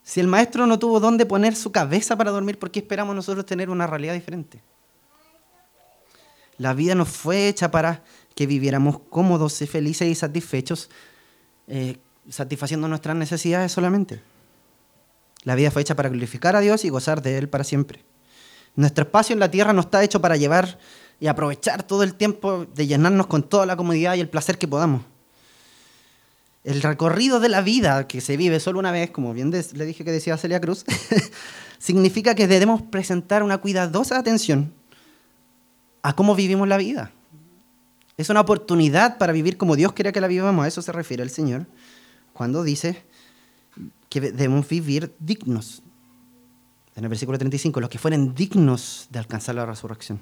[0.04, 3.46] Si el maestro no tuvo dónde poner su cabeza para dormir, ¿por qué esperamos nosotros
[3.46, 4.62] tener una realidad diferente?
[6.58, 8.04] La vida no fue hecha para
[8.34, 10.90] que viviéramos cómodos y felices y satisfechos,
[11.68, 11.98] eh,
[12.30, 14.22] satisfaciendo nuestras necesidades solamente.
[15.44, 18.04] La vida fue hecha para glorificar a Dios y gozar de Él para siempre.
[18.76, 20.80] Nuestro espacio en la tierra no está hecho para llevar
[21.20, 24.68] y aprovechar todo el tiempo de llenarnos con toda la comodidad y el placer que
[24.68, 25.04] podamos
[26.66, 30.04] el recorrido de la vida que se vive solo una vez, como bien le dije
[30.04, 30.84] que decía Celia Cruz,
[31.80, 34.74] significa que debemos presentar una cuidadosa atención
[36.06, 37.12] a cómo vivimos la vida.
[38.16, 40.64] Es una oportunidad para vivir como Dios quiere que la vivamos.
[40.64, 41.66] A eso se refiere el Señor
[42.32, 43.04] cuando dice
[44.08, 45.82] que debemos vivir dignos.
[46.96, 50.22] En el versículo 35, los que fueren dignos de alcanzar la resurrección.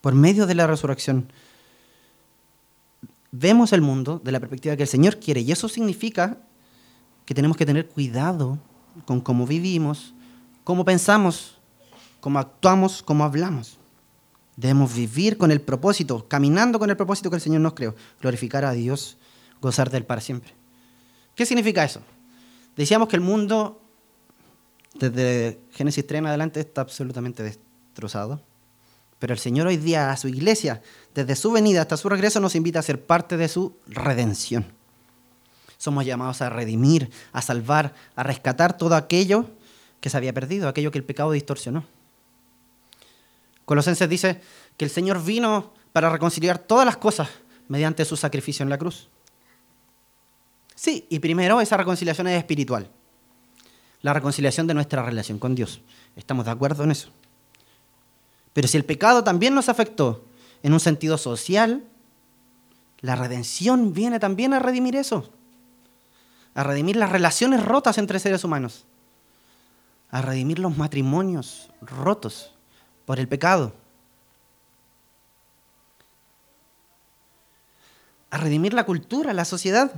[0.00, 1.32] Por medio de la resurrección,
[3.32, 5.40] vemos el mundo de la perspectiva que el Señor quiere.
[5.40, 6.38] Y eso significa
[7.24, 8.60] que tenemos que tener cuidado
[9.06, 10.14] con cómo vivimos,
[10.62, 11.55] cómo pensamos,
[12.26, 13.78] cómo actuamos, cómo hablamos.
[14.56, 18.64] Debemos vivir con el propósito, caminando con el propósito que el Señor nos creó, glorificar
[18.64, 19.16] a Dios,
[19.62, 20.52] gozar de Él para siempre.
[21.36, 22.00] ¿Qué significa eso?
[22.74, 23.80] Decíamos que el mundo,
[24.94, 28.42] desde Génesis 3 en adelante, está absolutamente destrozado.
[29.20, 30.82] Pero el Señor hoy día a su iglesia,
[31.14, 34.66] desde su venida hasta su regreso, nos invita a ser parte de su redención.
[35.78, 39.48] Somos llamados a redimir, a salvar, a rescatar todo aquello
[40.00, 41.84] que se había perdido, aquello que el pecado distorsionó.
[43.66, 44.40] Colosenses dice
[44.78, 47.28] que el Señor vino para reconciliar todas las cosas
[47.68, 49.10] mediante su sacrificio en la cruz.
[50.74, 52.88] Sí, y primero esa reconciliación es espiritual.
[54.02, 55.80] La reconciliación de nuestra relación con Dios.
[56.14, 57.10] ¿Estamos de acuerdo en eso?
[58.52, 60.24] Pero si el pecado también nos afectó
[60.62, 61.84] en un sentido social,
[63.00, 65.28] la redención viene también a redimir eso,
[66.54, 68.84] a redimir las relaciones rotas entre seres humanos,
[70.10, 72.55] a redimir los matrimonios rotos
[73.06, 73.72] por el pecado,
[78.30, 79.92] a redimir la cultura, la sociedad,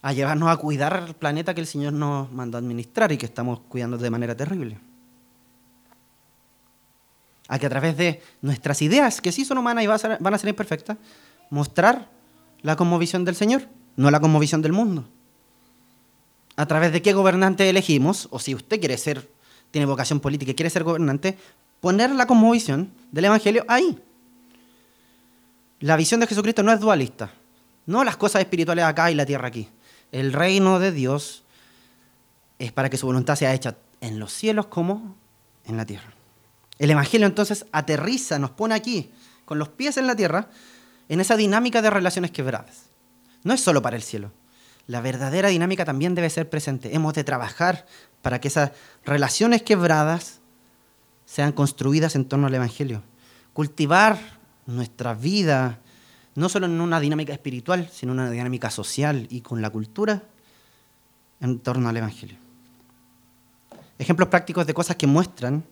[0.00, 3.26] a llevarnos a cuidar el planeta que el Señor nos mandó a administrar y que
[3.26, 4.78] estamos cuidando de manera terrible.
[7.48, 10.48] A que a través de nuestras ideas, que sí son humanas y van a ser
[10.48, 10.96] imperfectas,
[11.50, 12.08] mostrar
[12.62, 15.04] la conmovisión del Señor, no la conmovisión del mundo.
[16.56, 19.30] A través de qué gobernante elegimos, o si usted quiere ser,
[19.74, 21.36] tiene vocación política y quiere ser gobernante,
[21.80, 24.00] poner la conmovisión del Evangelio ahí.
[25.80, 27.32] La visión de Jesucristo no es dualista,
[27.84, 29.68] no las cosas espirituales acá y la tierra aquí.
[30.12, 31.42] El reino de Dios
[32.60, 35.16] es para que su voluntad sea hecha en los cielos como
[35.64, 36.14] en la tierra.
[36.78, 39.10] El Evangelio entonces aterriza, nos pone aquí,
[39.44, 40.50] con los pies en la tierra,
[41.08, 42.84] en esa dinámica de relaciones quebradas.
[43.42, 44.30] No es solo para el cielo.
[44.86, 46.94] La verdadera dinámica también debe ser presente.
[46.94, 47.86] Hemos de trabajar
[48.22, 48.72] para que esas
[49.04, 50.40] relaciones quebradas
[51.24, 53.02] sean construidas en torno al Evangelio.
[53.52, 54.18] Cultivar
[54.66, 55.80] nuestra vida,
[56.34, 60.22] no solo en una dinámica espiritual, sino en una dinámica social y con la cultura
[61.40, 62.36] en torno al Evangelio.
[63.98, 65.64] Ejemplos prácticos de cosas que muestran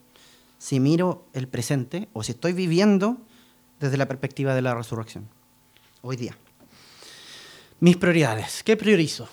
[0.59, 3.19] si miro el presente o si estoy viviendo
[3.81, 5.29] desde la perspectiva de la resurrección.
[6.03, 6.37] Hoy día.
[7.83, 8.62] Mis prioridades.
[8.62, 9.28] ¿Qué priorizo?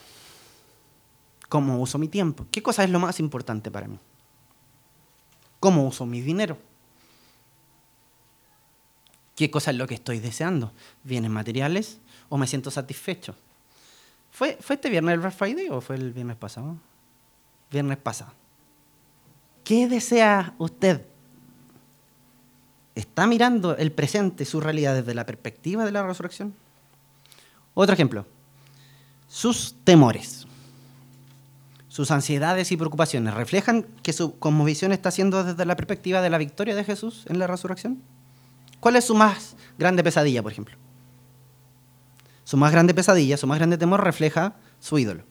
[1.50, 2.48] ¿Cómo uso mi tiempo?
[2.52, 4.00] ¿Qué cosa es lo más importante para mí?
[5.60, 6.58] ¿Cómo uso mi dinero?
[9.36, 10.74] ¿Qué cosa es lo que estoy deseando?
[11.04, 13.36] ¿Bienes materiales o me siento satisfecho?
[14.32, 16.76] ¿Fue, ¿Fue este viernes el Black Friday o fue el viernes pasado?
[17.70, 18.34] Viernes pasado.
[19.64, 21.06] ¿Qué desea usted?
[22.96, 26.56] ¿Está mirando el presente, su realidad desde la perspectiva de la resurrección?
[27.76, 28.26] Otro ejemplo.
[29.30, 30.48] Sus temores,
[31.88, 36.40] sus ansiedades y preocupaciones, ¿reflejan que su cosmovisión está siendo desde la perspectiva de la
[36.40, 38.02] victoria de Jesús en la resurrección?
[38.80, 40.76] ¿Cuál es su más grande pesadilla, por ejemplo?
[42.44, 45.24] Su más grande pesadilla, su más grande temor refleja su ídolo.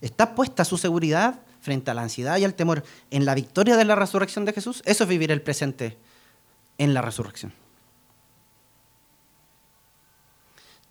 [0.00, 3.84] ¿Está puesta su seguridad frente a la ansiedad y al temor en la victoria de
[3.84, 4.80] la resurrección de Jesús?
[4.84, 5.98] Eso es vivir el presente
[6.78, 7.52] en la resurrección.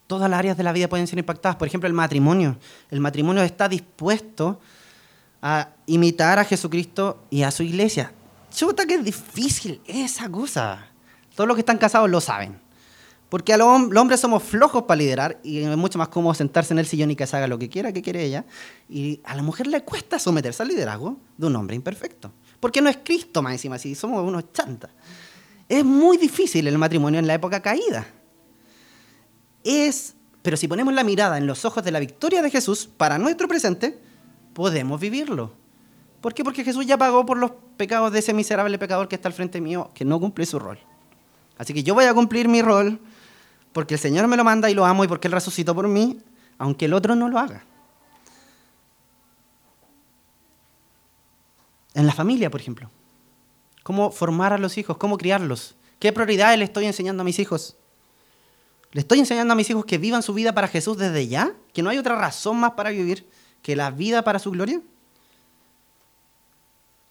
[0.07, 1.57] Todas las áreas de la vida pueden ser impactadas.
[1.57, 2.57] Por ejemplo, el matrimonio.
[2.89, 4.59] El matrimonio está dispuesto
[5.41, 8.13] a imitar a Jesucristo y a su iglesia.
[8.49, 10.87] Chuta que difícil esa cosa.
[11.35, 12.59] Todos los que están casados lo saben.
[13.29, 16.79] Porque a los hombres somos flojos para liderar y es mucho más cómodo sentarse en
[16.79, 18.45] el sillón y que se haga lo que quiera, que quiere ella.
[18.87, 22.31] Y a la mujer le cuesta someterse al liderazgo de un hombre imperfecto.
[22.61, 24.91] Porque no es Cristo más encima, si somos unos chantas.
[25.67, 28.07] Es muy difícil el matrimonio en la época caída.
[29.67, 33.17] Es, pero si ponemos la mirada en los ojos de la victoria de Jesús para
[33.17, 33.99] nuestro presente,
[34.53, 35.51] podemos vivirlo.
[36.21, 36.45] ¿Por qué?
[36.45, 39.59] Porque Jesús ya pagó por los pecados de ese miserable pecador que está al frente
[39.59, 40.79] mío, que no cumple su rol.
[41.57, 43.01] Así que yo voy a cumplir mi rol
[43.73, 46.17] porque el Señor me lo manda y lo amo y porque Él resucitó por mí,
[46.57, 47.65] aunque el otro no lo haga.
[51.93, 52.89] En la familia, por ejemplo.
[53.83, 54.95] ¿Cómo formar a los hijos?
[54.95, 55.75] ¿Cómo criarlos?
[55.99, 57.75] ¿Qué prioridades le estoy enseñando a mis hijos?
[58.91, 61.53] ¿Le estoy enseñando a mis hijos que vivan su vida para Jesús desde ya?
[61.73, 63.27] ¿Que no hay otra razón más para vivir
[63.61, 64.81] que la vida para su gloria?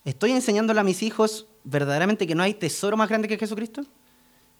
[0.04, 3.84] ¿Estoy enseñándole a mis hijos verdaderamente que no hay tesoro más grande que Jesucristo?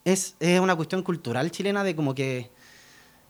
[0.06, 2.50] es, una cuestión cultural chilena de como que,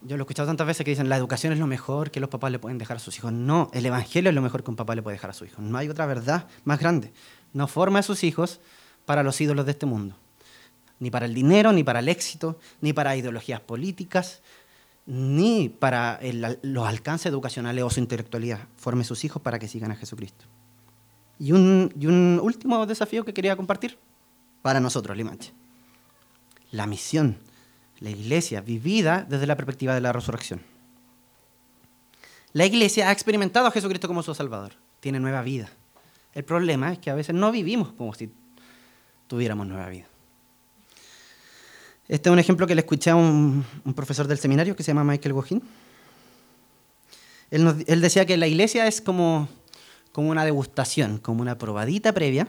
[0.03, 2.29] yo lo he escuchado tantas veces que dicen, la educación es lo mejor que los
[2.29, 3.33] papás le pueden dejar a sus hijos.
[3.33, 5.63] No, el Evangelio es lo mejor que un papá le puede dejar a su hijo.
[5.63, 7.13] No hay otra verdad más grande.
[7.55, 8.61] No forma a sus hijos
[9.07, 10.17] para los ídolos de este mundo.
[10.99, 14.43] Ni para el dinero, ni para el éxito, ni para ideologías políticas,
[15.05, 16.19] ni para
[16.63, 18.61] los alcances educacionales o su intelectualidad.
[18.77, 20.47] Forme sus hijos para que sigan a Jesucristo.
[21.39, 23.99] Y un, y un último desafío que quería compartir
[24.63, 25.53] para nosotros, Limanche
[26.71, 27.39] la misión,
[28.01, 30.61] la iglesia vivida desde la perspectiva de la resurrección.
[32.53, 35.71] La iglesia ha experimentado a Jesucristo como su Salvador, tiene nueva vida.
[36.35, 38.31] El problema es que a veces no vivimos como si
[39.27, 40.07] tuviéramos nueva vida.
[42.09, 45.05] Este es un ejemplo que le escuché a un, profesor del seminario que se llama
[45.05, 45.63] Michael Gohin.
[47.51, 49.49] Él, él, decía que la iglesia es como,
[50.13, 52.49] como una degustación, como una probadita previa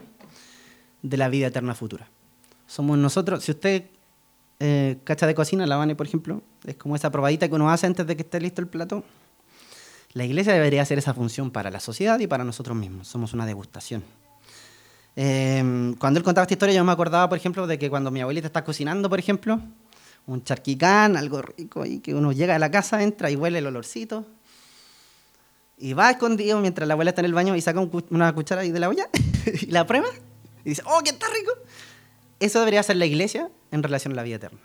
[1.02, 2.08] de la vida eterna futura.
[2.66, 3.84] Somos nosotros, si usted
[4.60, 7.86] eh, cacha de cocina, la Vane, por ejemplo, es como esa probadita que uno hace
[7.86, 9.04] antes de que esté listo el plato.
[10.14, 13.08] La iglesia debería hacer esa función para la sociedad y para nosotros mismos.
[13.08, 14.02] Somos una degustación.
[15.20, 18.20] Eh, cuando él contaba esta historia, yo me acordaba, por ejemplo, de que cuando mi
[18.20, 19.60] abuelita está cocinando, por ejemplo,
[20.28, 23.66] un charquicán, algo rico ahí, que uno llega a la casa, entra y huele el
[23.66, 24.24] olorcito.
[25.76, 28.78] Y va escondido mientras la abuela está en el baño y saca una cuchara de
[28.78, 29.08] la olla
[29.60, 30.06] y la prueba
[30.64, 31.50] y dice, ¡oh, que está rico!
[32.38, 34.60] Eso debería ser la iglesia en relación a la vida eterna.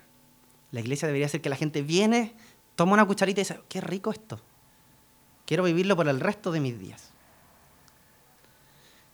[0.70, 2.32] La iglesia debería ser que la gente viene,
[2.76, 4.40] toma una cucharita y dice, qué rico esto.
[5.46, 7.13] Quiero vivirlo por el resto de mis días.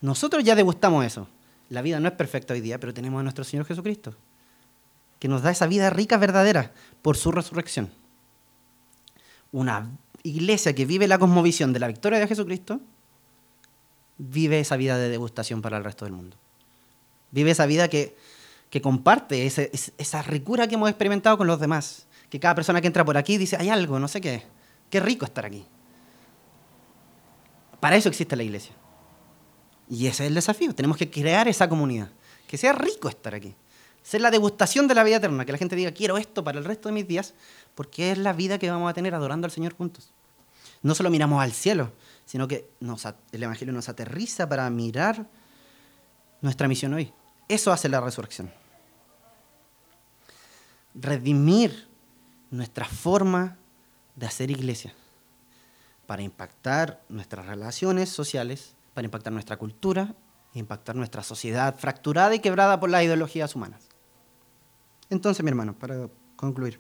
[0.00, 1.28] Nosotros ya degustamos eso.
[1.68, 4.14] La vida no es perfecta hoy día, pero tenemos a nuestro Señor Jesucristo,
[5.18, 6.72] que nos da esa vida rica, verdadera,
[7.02, 7.90] por su resurrección.
[9.52, 9.90] Una
[10.22, 12.80] iglesia que vive la cosmovisión de la victoria de Jesucristo,
[14.18, 16.36] vive esa vida de degustación para el resto del mundo.
[17.30, 18.16] Vive esa vida que
[18.82, 22.06] comparte esa ricura que hemos experimentado con los demás.
[22.28, 24.44] Que cada persona que entra por aquí dice, hay algo, no sé qué.
[24.88, 25.64] Qué rico estar aquí.
[27.78, 28.74] Para eso existe la iglesia.
[29.90, 30.74] Y ese es el desafío.
[30.74, 32.08] Tenemos que crear esa comunidad.
[32.48, 33.54] Que sea rico estar aquí.
[34.02, 35.44] Ser la degustación de la vida eterna.
[35.44, 37.34] Que la gente diga, quiero esto para el resto de mis días,
[37.74, 40.10] porque es la vida que vamos a tener adorando al Señor juntos.
[40.82, 41.92] No solo miramos al cielo,
[42.24, 42.70] sino que
[43.32, 45.26] el Evangelio nos aterriza para mirar
[46.40, 47.12] nuestra misión hoy.
[47.48, 48.50] Eso hace la resurrección
[50.94, 51.88] redimir
[52.50, 53.56] nuestra forma
[54.16, 54.92] de hacer iglesia
[56.06, 60.14] para impactar nuestras relaciones sociales para impactar nuestra cultura,
[60.52, 63.88] impactar nuestra sociedad fracturada y quebrada por las ideologías humanas.
[65.08, 66.78] Entonces, mi hermano, para concluir,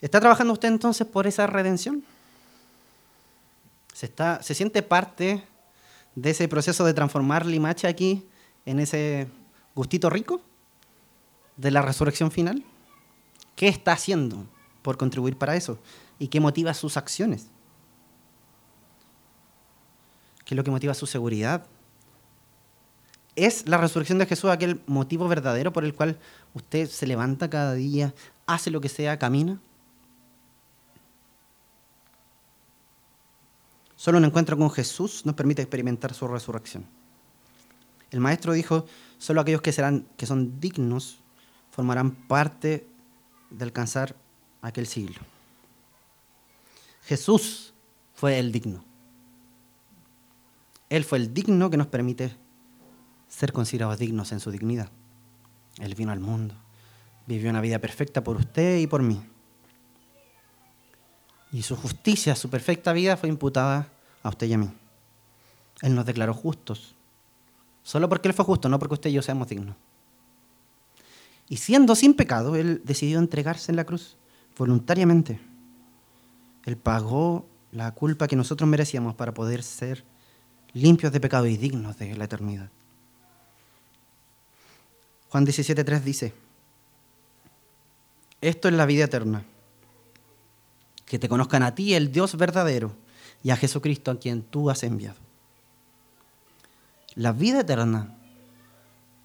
[0.00, 2.02] ¿está trabajando usted entonces por esa redención?
[3.92, 5.44] ¿Se, está, ¿Se siente parte
[6.16, 8.26] de ese proceso de transformar Limache aquí
[8.66, 9.28] en ese
[9.76, 10.40] gustito rico
[11.56, 12.64] de la resurrección final?
[13.54, 14.46] ¿Qué está haciendo
[14.82, 15.78] por contribuir para eso?
[16.18, 17.46] ¿Y qué motiva sus acciones?
[20.48, 21.66] ¿Qué es lo que motiva su seguridad?
[23.36, 26.18] ¿Es la resurrección de Jesús aquel motivo verdadero por el cual
[26.54, 28.14] usted se levanta cada día,
[28.46, 29.60] hace lo que sea, camina?
[33.94, 36.86] Solo un encuentro con Jesús nos permite experimentar su resurrección.
[38.10, 38.86] El maestro dijo,
[39.18, 41.18] solo aquellos que, serán, que son dignos
[41.70, 42.88] formarán parte
[43.50, 44.16] de alcanzar
[44.62, 45.20] aquel siglo.
[47.04, 47.74] Jesús
[48.14, 48.87] fue el digno.
[50.90, 52.34] Él fue el digno que nos permite
[53.28, 54.90] ser considerados dignos en su dignidad.
[55.78, 56.54] Él vino al mundo,
[57.26, 59.20] vivió una vida perfecta por usted y por mí.
[61.52, 63.88] Y su justicia, su perfecta vida fue imputada
[64.22, 64.70] a usted y a mí.
[65.82, 66.94] Él nos declaró justos.
[67.82, 69.76] Solo porque Él fue justo, no porque usted y yo seamos dignos.
[71.48, 74.16] Y siendo sin pecado, Él decidió entregarse en la cruz
[74.56, 75.40] voluntariamente.
[76.64, 80.04] Él pagó la culpa que nosotros merecíamos para poder ser
[80.80, 82.70] limpios de pecado y dignos de la eternidad.
[85.28, 86.34] Juan 17.3 dice,
[88.40, 89.44] esto es la vida eterna,
[91.04, 92.94] que te conozcan a ti, el Dios verdadero,
[93.42, 95.18] y a Jesucristo a quien tú has enviado.
[97.14, 98.16] La vida eterna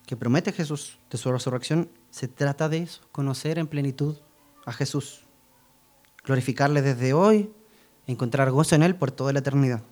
[0.05, 4.17] que promete Jesús de su resurrección se trata de eso, conocer en plenitud
[4.65, 5.21] a Jesús,
[6.25, 7.51] glorificarle desde hoy,
[8.07, 9.83] encontrar gozo en Él por toda la eternidad.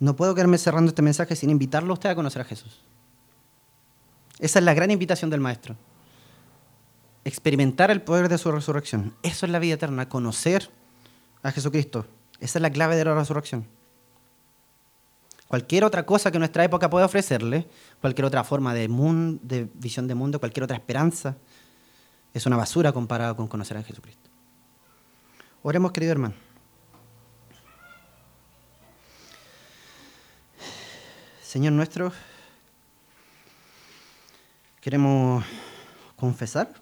[0.00, 2.80] No puedo quedarme cerrando este mensaje sin invitarlo a usted a conocer a Jesús.
[4.38, 5.76] Esa es la gran invitación del Maestro.
[7.24, 9.14] Experimentar el poder de su resurrección.
[9.22, 10.70] Eso es la vida eterna, conocer
[11.42, 12.06] a Jesucristo.
[12.38, 13.66] Esa es la clave de la resurrección.
[15.48, 17.66] Cualquier otra cosa que nuestra época pueda ofrecerle,
[18.00, 18.86] cualquier otra forma de,
[19.42, 21.36] de visión de mundo, cualquier otra esperanza,
[22.34, 24.28] es una basura comparado con conocer a Jesucristo.
[25.62, 26.34] Oremos, querido hermano.
[31.48, 32.12] Señor nuestro,
[34.82, 35.42] queremos
[36.14, 36.74] confesar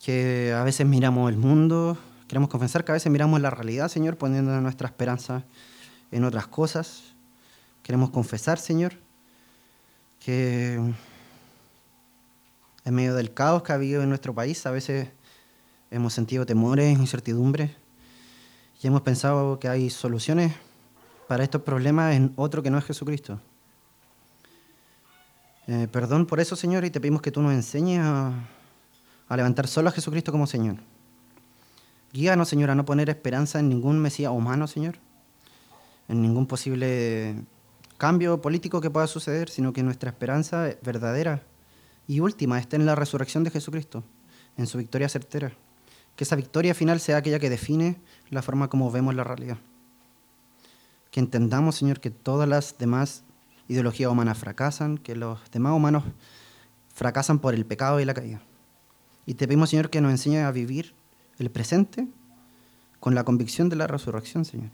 [0.00, 1.98] que a veces miramos el mundo,
[2.28, 5.42] queremos confesar que a veces miramos la realidad, Señor, poniendo nuestra esperanza
[6.12, 7.16] en otras cosas.
[7.82, 8.92] Queremos confesar, Señor,
[10.20, 10.74] que
[12.84, 15.08] en medio del caos que ha habido en nuestro país, a veces
[15.90, 17.72] hemos sentido temores, incertidumbres,
[18.80, 20.52] y hemos pensado que hay soluciones
[21.32, 23.40] para estos problemas en otro que no es Jesucristo.
[25.66, 28.34] Eh, perdón por eso, Señor, y te pedimos que tú nos enseñes a,
[29.34, 30.76] levantar solo a Jesucristo como Señor.
[32.12, 34.96] Guíanos, Señor, a no poner esperanza en ningún Mesías humano, Señor,
[36.06, 37.34] en ningún posible
[37.96, 41.44] cambio político que pueda suceder, sino que nuestra esperanza verdadera
[42.06, 44.04] y última esté en la resurrección de Jesucristo,
[44.58, 45.50] en su victoria certera.
[46.14, 47.96] Que esa victoria final sea aquella que define
[48.28, 49.56] la forma como vemos la realidad.
[51.12, 53.22] Que entendamos, Señor, que todas las demás
[53.68, 56.02] ideologías humanas fracasan, que los demás humanos
[56.92, 58.42] fracasan por el pecado y la caída.
[59.24, 60.94] Y te pedimos, Señor, que nos enseñe a vivir
[61.38, 62.08] el presente
[62.98, 64.70] con la convicción de la resurrección, Señor.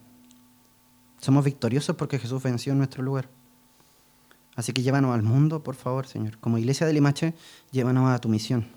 [1.21, 3.29] Somos victoriosos porque Jesús venció en nuestro lugar.
[4.55, 6.39] Así que llévanos al mundo, por favor, Señor.
[6.39, 7.35] Como iglesia de Limache,
[7.71, 8.69] llévanos a tu misión.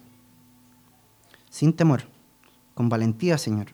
[1.49, 2.03] Sin temor,
[2.73, 3.67] con valentía, Señor.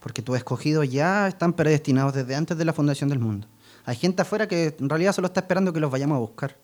[0.00, 3.48] Porque tus escogidos ya están predestinados desde antes de la fundación del mundo.
[3.84, 6.56] Hay gente afuera que en realidad solo está esperando que los vayamos a buscar.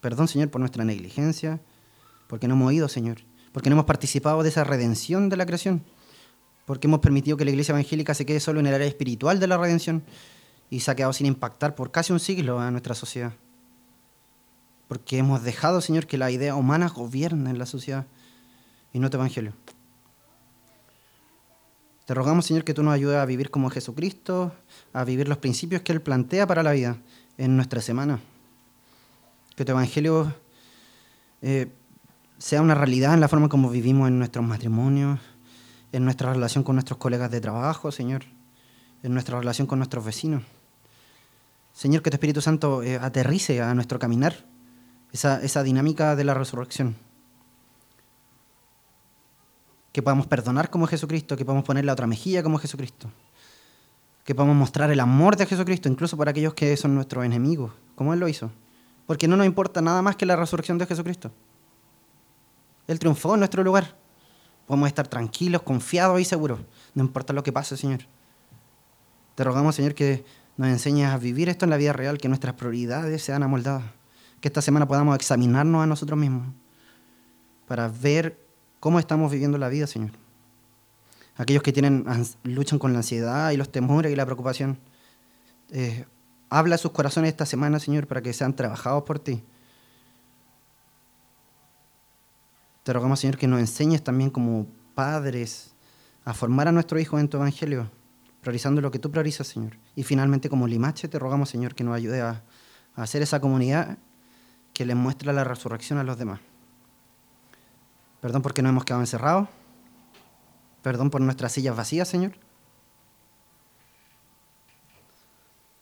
[0.00, 1.60] Perdón, Señor, por nuestra negligencia,
[2.26, 3.18] porque no hemos oído, Señor,
[3.52, 5.82] porque no hemos participado de esa redención de la creación,
[6.66, 9.46] porque hemos permitido que la iglesia evangélica se quede solo en el área espiritual de
[9.46, 10.02] la redención
[10.68, 13.32] y se ha quedado sin impactar por casi un siglo a nuestra sociedad.
[14.88, 18.06] Porque hemos dejado, Señor, que la idea humana gobierna en la sociedad
[18.92, 19.54] y no tu evangelio.
[22.04, 24.52] Te rogamos, Señor, que tú nos ayudes a vivir como Jesucristo,
[24.92, 26.98] a vivir los principios que Él plantea para la vida
[27.38, 28.20] en nuestra semana.
[29.56, 30.34] Que tu Evangelio
[31.40, 31.72] eh,
[32.36, 35.18] sea una realidad en la forma como vivimos en nuestros matrimonios,
[35.92, 38.24] en nuestra relación con nuestros colegas de trabajo, Señor,
[39.02, 40.42] en nuestra relación con nuestros vecinos.
[41.72, 44.44] Señor, que tu Espíritu Santo eh, aterrice a nuestro caminar
[45.10, 46.96] esa, esa dinámica de la resurrección
[49.94, 53.08] que podamos perdonar como Jesucristo, que podamos poner la otra mejilla como Jesucristo,
[54.24, 58.12] que podamos mostrar el amor de Jesucristo, incluso para aquellos que son nuestros enemigos, como
[58.12, 58.50] Él lo hizo.
[59.06, 61.30] Porque no nos importa nada más que la resurrección de Jesucristo.
[62.88, 63.96] Él triunfó en nuestro lugar.
[64.66, 66.58] Podemos estar tranquilos, confiados y seguros.
[66.92, 68.00] No importa lo que pase, Señor.
[69.36, 70.24] Te rogamos, Señor, que
[70.56, 73.84] nos enseñes a vivir esto en la vida real, que nuestras prioridades sean amoldadas.
[74.40, 76.48] Que esta semana podamos examinarnos a nosotros mismos
[77.68, 78.43] para ver
[78.84, 80.10] cómo estamos viviendo la vida, Señor.
[81.38, 82.04] Aquellos que tienen,
[82.42, 84.78] luchan con la ansiedad y los temores y la preocupación,
[85.70, 86.04] eh,
[86.50, 89.42] habla a sus corazones esta semana, Señor, para que sean trabajados por ti.
[92.82, 95.72] Te rogamos, Señor, que nos enseñes también como padres
[96.26, 97.90] a formar a nuestros hijos en tu evangelio,
[98.42, 99.78] priorizando lo que tú priorizas, Señor.
[99.96, 102.42] Y finalmente, como limache, te rogamos, Señor, que nos ayude a,
[102.96, 103.96] a hacer esa comunidad
[104.74, 106.40] que les muestra la resurrección a los demás.
[108.24, 109.50] Perdón porque nos hemos quedado encerrados.
[110.80, 112.32] Perdón por nuestras sillas vacías, Señor.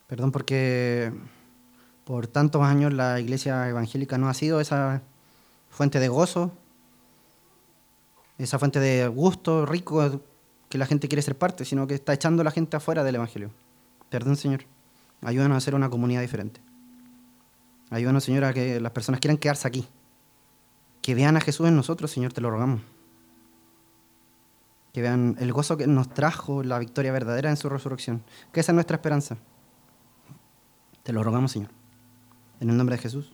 [0.07, 1.13] Perdón porque
[2.03, 5.01] por tantos años la iglesia evangélica no ha sido esa
[5.69, 6.51] fuente de gozo,
[8.37, 10.19] esa fuente de gusto rico
[10.67, 13.15] que la gente quiere ser parte, sino que está echando a la gente afuera del
[13.15, 13.51] Evangelio.
[14.09, 14.65] Perdón, Señor.
[15.21, 16.59] Ayúdanos a hacer una comunidad diferente.
[17.89, 19.87] Ayúdanos, Señor, a que las personas quieran quedarse aquí.
[21.03, 22.81] Que vean a Jesús en nosotros, Señor, te lo rogamos.
[24.93, 28.23] Que vean el gozo que nos trajo la victoria verdadera en su resurrección.
[28.51, 29.37] Que esa es nuestra esperanza.
[31.03, 31.69] Te lo rogamos, Señor.
[32.61, 33.32] En el nombre de Jesús.